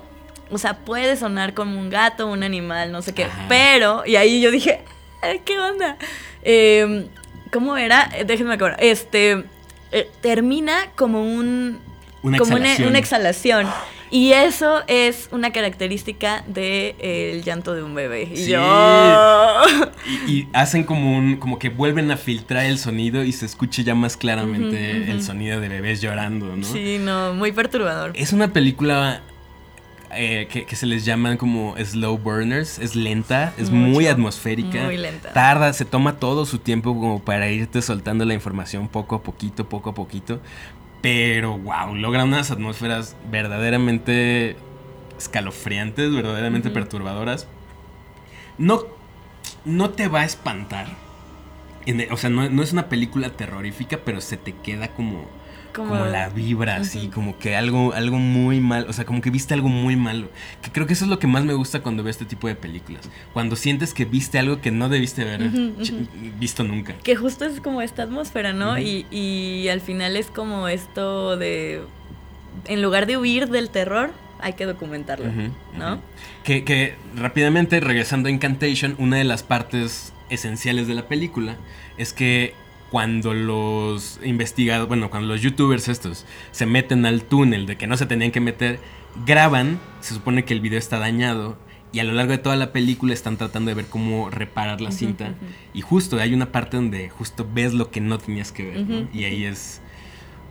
[0.49, 4.41] o sea, puede sonar como un gato, un animal, no sé qué, pero, y ahí
[4.41, 4.84] yo dije,
[5.45, 5.97] ¿qué onda?
[6.41, 7.07] Em,
[7.51, 8.09] ¿Cómo era?
[8.26, 8.84] Déjenme acordar.
[8.84, 9.43] Este,
[9.91, 11.80] eh, termina como un
[12.24, 12.88] una como exhalación.
[12.89, 13.68] Una, exhalación.
[14.09, 18.30] Y eso es una característica del de, llanto de un bebé.
[18.34, 19.61] Y yo...
[20.28, 21.38] Y, hacen como un.
[21.38, 25.59] como que vuelven a filtrar el sonido y se escuche ya más claramente el sonido
[25.59, 26.65] de bebés llorando, ¿no?
[26.65, 28.11] Sí, no, muy perturbador.
[28.15, 29.22] Es una película.
[30.15, 35.34] Eh, que, se les llaman como slow burners, es lenta, es muy atmosférica, muy lenta.
[35.34, 39.68] tarda, se toma todo su tiempo como para irte soltando la información poco a poquito,
[39.68, 40.39] poco a poquito,
[41.02, 44.56] pero, wow, logran unas atmósferas verdaderamente
[45.18, 47.48] escalofriantes, verdaderamente perturbadoras.
[48.58, 48.84] No,
[49.66, 50.88] no te va a espantar.
[52.12, 55.28] o sea, no, no, es una película terrorífica, pero se te queda como
[55.78, 59.54] como, la vibra, así, como que algo, algo muy mal, o sea, como que viste
[59.54, 60.30] algo muy malo.
[60.62, 62.56] Que creo que eso es lo que más me gusta cuando veo este tipo de
[62.56, 63.10] películas.
[63.34, 65.50] Cuando sientes que viste algo que no debiste haber
[66.40, 66.96] visto nunca.
[67.04, 68.80] Que justo es como esta atmósfera, ¿no?
[68.80, 71.82] y, y al final es como esto de,
[72.66, 75.26] en lugar de huir del terror, hay que documentarlo,
[75.78, 76.00] ¿no?
[76.44, 81.56] Que, que rápidamente, regresando a Incantation, una de las partes esenciales de la película
[81.98, 82.54] es que
[82.92, 87.98] cuando los investigadores, bueno, cuando los youtubers estos se meten al túnel de que no
[87.98, 88.80] se tenían que meter,
[89.26, 91.58] graban, se supone que el video está dañado
[91.92, 94.92] y a lo largo de toda la película están tratando de ver cómo reparar la
[94.92, 95.34] cinta
[95.74, 99.24] y justo hay una parte donde justo ves lo que no tenías que ver y
[99.24, 99.82] ahí es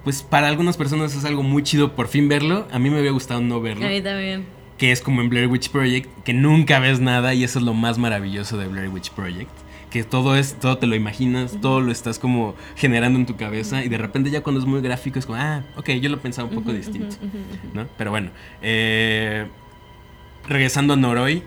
[0.03, 3.11] pues para algunas personas es algo muy chido por fin verlo, a mí me había
[3.11, 3.85] gustado no verlo.
[3.85, 4.45] A mí también.
[4.79, 7.75] Que es como en Blair Witch Project, que nunca ves nada y eso es lo
[7.75, 9.51] más maravilloso de Blair Witch Project
[9.97, 13.83] que todo es, todo te lo imaginas, todo lo estás como generando en tu cabeza
[13.83, 16.49] y de repente ya cuando es muy gráfico es como, ah, ok, yo lo pensaba
[16.49, 17.17] un poco distinto,
[17.73, 17.87] ¿no?
[17.97, 18.31] Pero bueno,
[18.61, 19.47] eh,
[20.47, 21.43] regresando a Noroi,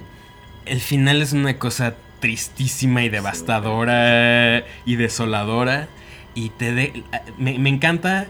[0.65, 5.87] el final es una cosa tristísima y devastadora y desoladora
[6.33, 7.03] y te de,
[7.37, 8.27] me, me encanta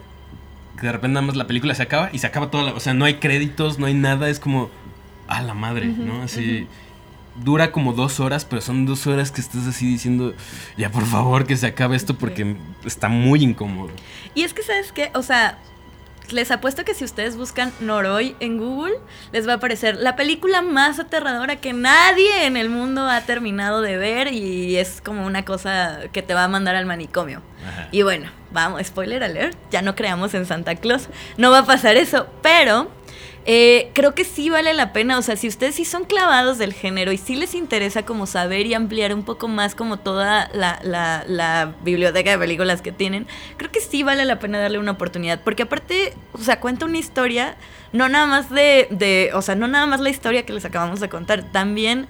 [0.78, 2.80] que de repente nada más la película se acaba y se acaba toda la, o
[2.82, 4.70] sea, no hay créditos, no hay nada, es como,
[5.28, 6.24] a la madre, ¿no?
[6.24, 6.68] Así
[7.44, 10.34] dura como dos horas, pero son dos horas que estás así diciendo,
[10.78, 13.92] ya por favor que se acabe esto porque está muy incómodo.
[14.36, 15.12] Y es que, ¿sabes qué?
[15.14, 15.58] O sea,
[16.32, 18.96] les apuesto que si ustedes buscan Noroi en Google,
[19.32, 23.82] les va a aparecer la película más aterradora que nadie en el mundo ha terminado
[23.82, 27.42] de ver y es como una cosa que te va a mandar al manicomio.
[27.92, 31.98] Y bueno, vamos, spoiler alert, ya no creamos en Santa Claus, no va a pasar
[31.98, 32.90] eso, pero
[33.46, 36.74] eh, creo que sí vale la pena, o sea, si ustedes sí son clavados del
[36.74, 41.74] género y sí les interesa como saber y ampliar un poco más como toda la,
[41.84, 43.28] biblioteca de películas que tienen,
[43.58, 46.98] creo que sí vale la pena darle una oportunidad, porque aparte, o sea, cuenta una
[46.98, 47.56] historia,
[47.94, 51.00] no nada más de, de o sea, no nada más la historia que les acabamos
[51.00, 52.08] de contar, también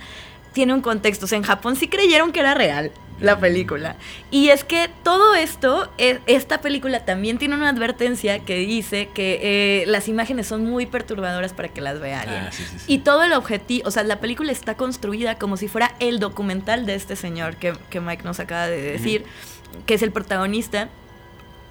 [0.53, 3.95] tiene un contexto, o sea, en Japón sí creyeron que era real la película.
[4.31, 9.39] Y es que todo esto, e, esta película también tiene una advertencia que dice que
[9.41, 12.43] eh, las imágenes son muy perturbadoras para que las vea alguien.
[12.43, 12.51] Ah,
[12.87, 16.85] y todo el objetivo, o sea, la película está construida como si fuera el documental
[16.85, 19.25] de este señor que, Mike nos acaba de decir,
[19.85, 20.89] que es el protagonista.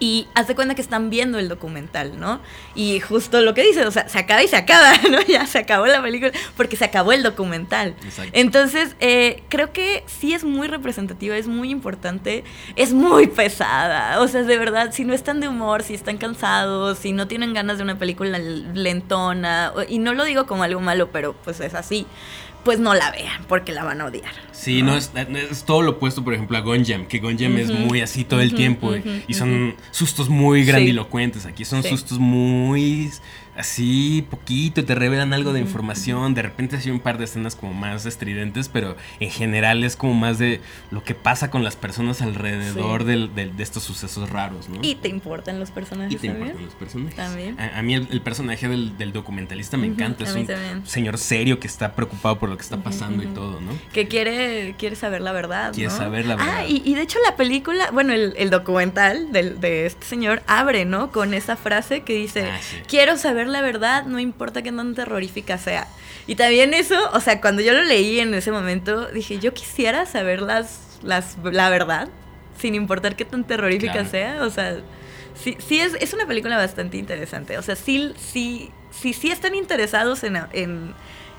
[0.01, 2.41] Y hace cuenta que están viendo el documental, ¿no?
[2.75, 5.21] Y justo lo que dice, o sea, se acaba y se acaba, ¿no?
[5.23, 7.97] Ya se acabó la película porque se acabó el documental.
[8.33, 12.45] Entonces, eh, creo que sí es muy representativa, es muy importante,
[12.77, 14.21] es muy pesada.
[14.21, 17.53] O sea, de verdad, si no están de humor, si están cansados, si no tienen
[17.53, 21.75] ganas de una película lentona, y no lo digo como algo malo, pero pues es
[21.75, 22.07] así
[22.65, 24.33] pues no la vean, porque la van a odiar.
[24.53, 25.11] Sí, no, es,
[25.51, 28.55] es, todo lo opuesto, por ejemplo, a Gonjam, que Gonjam es muy así todo el
[28.55, 28.95] tiempo
[29.27, 31.47] y son sustos muy grandilocuentes.
[31.47, 33.11] Aquí son sustos muy
[33.59, 37.75] así poquito, te revelan algo de información, de repente hay un par de escenas como
[37.75, 42.23] más estridentes, pero en general es como más de lo que pasa con las personas
[42.23, 44.79] alrededor de estos sucesos raros, ¿no?
[44.83, 46.15] Y te importan los personajes.
[46.15, 47.17] Y te importan los personajes.
[47.17, 47.59] También.
[47.61, 52.39] A, mí el, personaje del, documentalista me encanta, es un señor serio que está preocupado
[52.39, 53.73] por lo que está pasando y todo, ¿no?
[53.93, 55.73] Que quiere, quiere saber la verdad.
[55.73, 56.59] Quiere saber la verdad.
[56.59, 61.11] Ah, y, de hecho la película, bueno, el, documental de este señor abre, ¿no?
[61.11, 65.59] Con esa frase que dice, ah, quiero saber la verdad, no importa qué tan terrorífica
[65.59, 65.87] sea.
[66.27, 70.07] Y también eso, o sea, cuando yo lo leí en ese momento, dije, yo quisiera
[70.07, 72.09] saber las, las, la verdad,
[72.59, 74.43] sin importar qué tan terrorífica sea.
[74.43, 74.77] O sea,
[75.35, 77.59] sí, sí es, es, una película bastante interesante.
[77.59, 80.95] O sea, sí, sí, sí, sí están interesados en, en,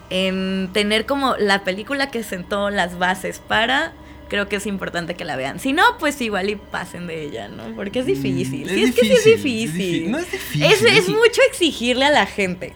[0.09, 3.93] en tener como la película que sentó las bases para
[4.29, 5.59] creo que es importante que la vean.
[5.59, 7.75] Si no, pues igual y pasen de ella, ¿no?
[7.75, 8.69] Porque es mm, difícil.
[8.69, 10.11] sí, es que sí es difícil.
[10.11, 10.63] No es difícil.
[10.63, 12.73] Es, mucho exigirle a la gente.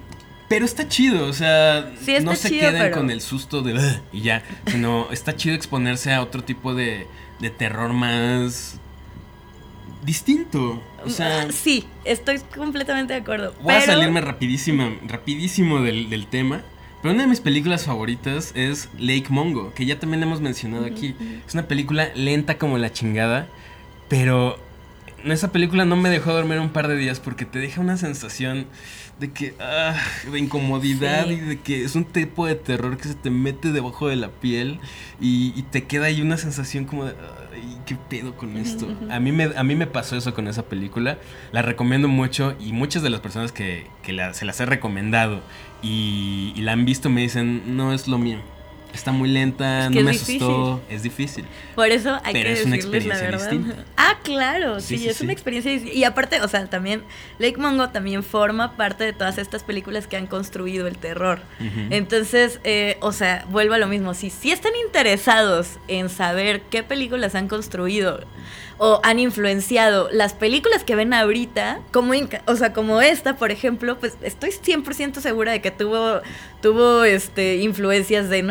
[0.49, 1.91] Pero está chido, o sea,
[2.21, 6.43] no se queden con el susto de y ya, sino está chido exponerse a otro
[6.43, 7.07] tipo de,
[7.39, 8.79] de terror más
[10.03, 10.83] distinto.
[11.03, 13.55] O sea, ah, sí, estoy completamente de acuerdo.
[13.61, 16.61] Voy a salirme rapidísimo, rapidísimo del, del tema.
[17.03, 21.13] Pero una de mis películas favoritas es Lake Mongo, que ya también hemos mencionado aquí.
[21.45, 23.49] Es una película lenta como la chingada,
[24.07, 24.57] pero
[25.25, 28.67] esa película no me dejó dormir un par de días porque te deja una sensación
[29.19, 29.95] de que ah,
[30.31, 34.07] de incomodidad y de que es un tipo de terror que se te mete debajo
[34.07, 34.79] de la piel
[35.19, 37.15] y, te queda ahí una sensación como de
[37.53, 38.87] ay, qué pedo con esto.
[39.09, 41.17] A mí me a mí me pasó eso con esa película.
[41.51, 43.87] La recomiendo mucho y muchas de las personas que,
[44.31, 45.41] se las he recomendado
[45.83, 48.39] y, la han visto me dicen, no es lo mío.
[48.93, 51.45] Está muy lenta, no me asustó, es difícil.
[51.75, 53.75] Por eso hay que es una experiencia la Distinta.
[53.97, 55.97] Ah, claro, sí, es una experiencia distinta.
[55.97, 57.03] Y aparte, o sea, también
[57.39, 61.41] Lake Mongo también forma parte de todas estas películas que han construido el terror.
[61.89, 64.13] Entonces, eh, o sea, vuelvo a lo mismo.
[64.13, 68.19] Si, si están interesados en saber qué películas han construido
[68.77, 72.13] o han influenciado las películas que ven ahorita, como,
[72.45, 76.21] o sea, como esta, por ejemplo, pues estoy 100% segura de que tuvo,
[76.61, 78.43] tuvo este, influencias de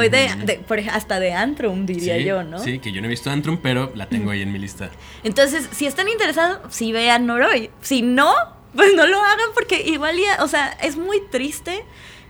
[0.00, 2.58] De, hasta de Antrum, diría yo, ¿no?
[2.58, 4.90] Sí, que yo no he visto Antrum, pero la tengo ahí en mi lista.
[5.22, 7.70] Entonces, si están interesados, sí vean Noroy.
[7.80, 8.32] Si no,
[8.74, 11.84] pues no lo hagan porque igual ya, o sea, es muy triste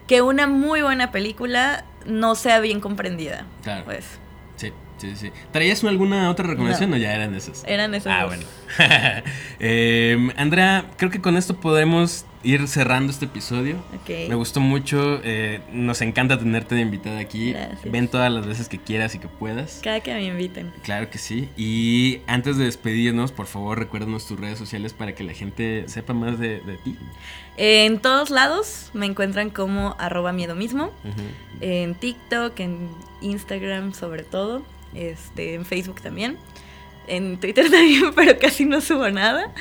[0.07, 3.46] que una muy buena película no sea bien comprendida.
[3.62, 3.84] Claro.
[3.84, 4.05] Pues.
[5.03, 5.32] Sí, sí.
[5.50, 7.64] ¿Traías alguna otra recomendación o ya eran esas?
[7.66, 8.12] Eran esas.
[8.12, 8.44] Ah, bueno.
[9.59, 13.76] Em, Andrea, creo que con esto podemos ir cerrando este episodio.
[14.09, 15.20] Me gustó mucho.
[15.24, 17.55] Eh, nos encanta tenerte de invitada aquí.
[17.84, 19.80] Ven todas las veces que quieras y que puedas.
[19.82, 20.72] Cada que me inviten.
[20.82, 21.49] Claro que sí.
[21.57, 26.12] Y antes de despedirnos, por favor, recuérdanos tus redes sociales para que la gente sepa
[26.12, 26.97] más de, ti.
[27.57, 30.90] En todos lados me encuentran como arroba miedo mismo.
[31.61, 32.88] En TikTok, en
[33.20, 34.62] Instagram sobre todo
[34.95, 36.36] este, en Facebook también,
[37.07, 39.53] en Twitter también, pero casi no subo nada.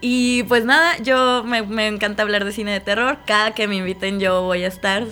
[0.00, 3.18] Y pues nada, yo me, encanta hablar de cine de terror.
[3.26, 5.04] Cada que me inviten yo voy a estar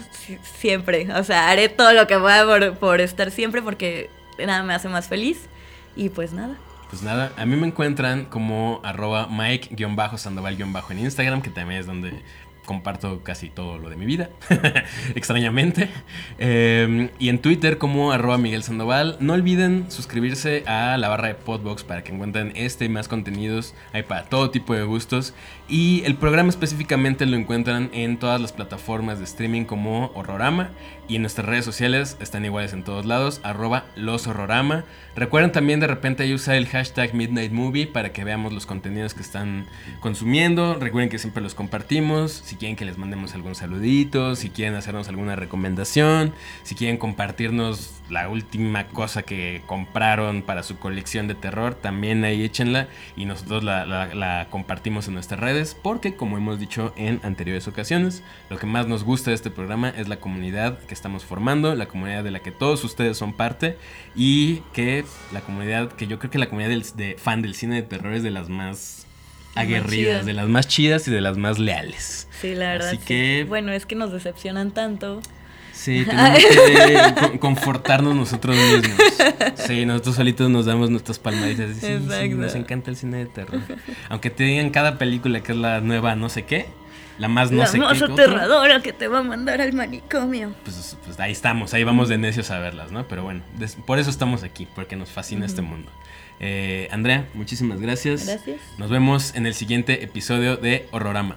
[0.58, 1.12] siempre.
[1.14, 4.88] O sea, haré todo lo que pueda por, por estar siempre porque nada me hace
[4.88, 5.48] más feliz.
[5.96, 6.56] Y pues nada.
[6.90, 12.22] Pues nada, a mí me encuentran como arroba Mike-Sandoval- en Instagram, que también es donde
[12.66, 14.28] comparto casi todo lo de mi vida,
[15.14, 15.88] extrañamente.
[16.38, 19.16] Em, y en Twitter como arroba Miguel Sandoval.
[19.20, 23.74] No olviden suscribirse a la barra de Podbox para que encuentren este y más contenidos.
[23.92, 25.32] Hay para todo tipo de gustos.
[25.68, 30.70] Y el programa específicamente lo encuentran en todas las plataformas de streaming como Horrorama.
[31.08, 34.84] Y en nuestras redes sociales están iguales en todos lados, arroba los horrorama.
[35.14, 39.22] Recuerden también de repente usar el hashtag Midnight Movie para que veamos los contenidos que
[39.22, 39.66] están
[40.00, 40.74] consumiendo.
[40.74, 42.32] Recuerden que siempre los compartimos.
[42.56, 48.28] Quieren que les mandemos algún saludito, si quieren hacernos alguna recomendación, si quieren compartirnos la
[48.28, 54.46] última cosa que compraron para su colección de terror, también ahí échenla y nosotros la,
[54.50, 59.04] compartimos en nuestras redes porque como hemos dicho en anteriores ocasiones, lo que más nos
[59.04, 62.52] gusta de este programa es la comunidad que estamos formando, la comunidad de la que
[62.52, 63.76] todos ustedes son parte
[64.14, 67.82] y que la comunidad, que yo creo que la comunidad de fan del cine de
[67.82, 69.05] terror es de las más
[69.56, 72.28] aguerridas, de las más chidas y de las más leales.
[72.40, 72.88] Sí, la verdad.
[72.88, 73.44] Así que...
[73.48, 75.20] Bueno, es que nos decepcionan tanto.
[75.72, 76.38] Sí, tenemos
[77.30, 78.98] que confortarnos nosotros mismos.
[79.56, 81.76] Sí, nosotros solitos nos damos nuestras palmaditas.
[81.76, 81.98] Sí,
[82.30, 83.60] nos encanta el cine de terror.
[84.08, 86.66] Aunque te digan cada película que es la nueva no sé qué,
[87.18, 88.04] la más no la sé más qué.
[88.04, 90.54] aterradora que te va a mandar al manicomio.
[90.64, 93.06] Pues, pues ahí estamos, ahí vamos de necios a verlas, ¿no?
[93.06, 93.42] Pero bueno,
[93.86, 95.90] por eso estamos aquí, porque nos fascina este mundo.
[96.40, 98.26] Eh, Andrea, muchísimas gracias.
[98.26, 98.60] Gracias.
[98.78, 101.36] Nos vemos en el siguiente episodio de Horrorama.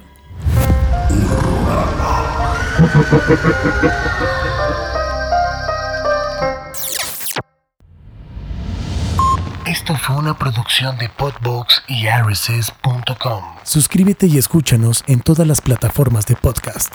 [9.66, 13.44] Esto fue una producción de Podbox y RSS.com.
[13.64, 16.94] Suscríbete y escúchanos en todas las plataformas de podcast.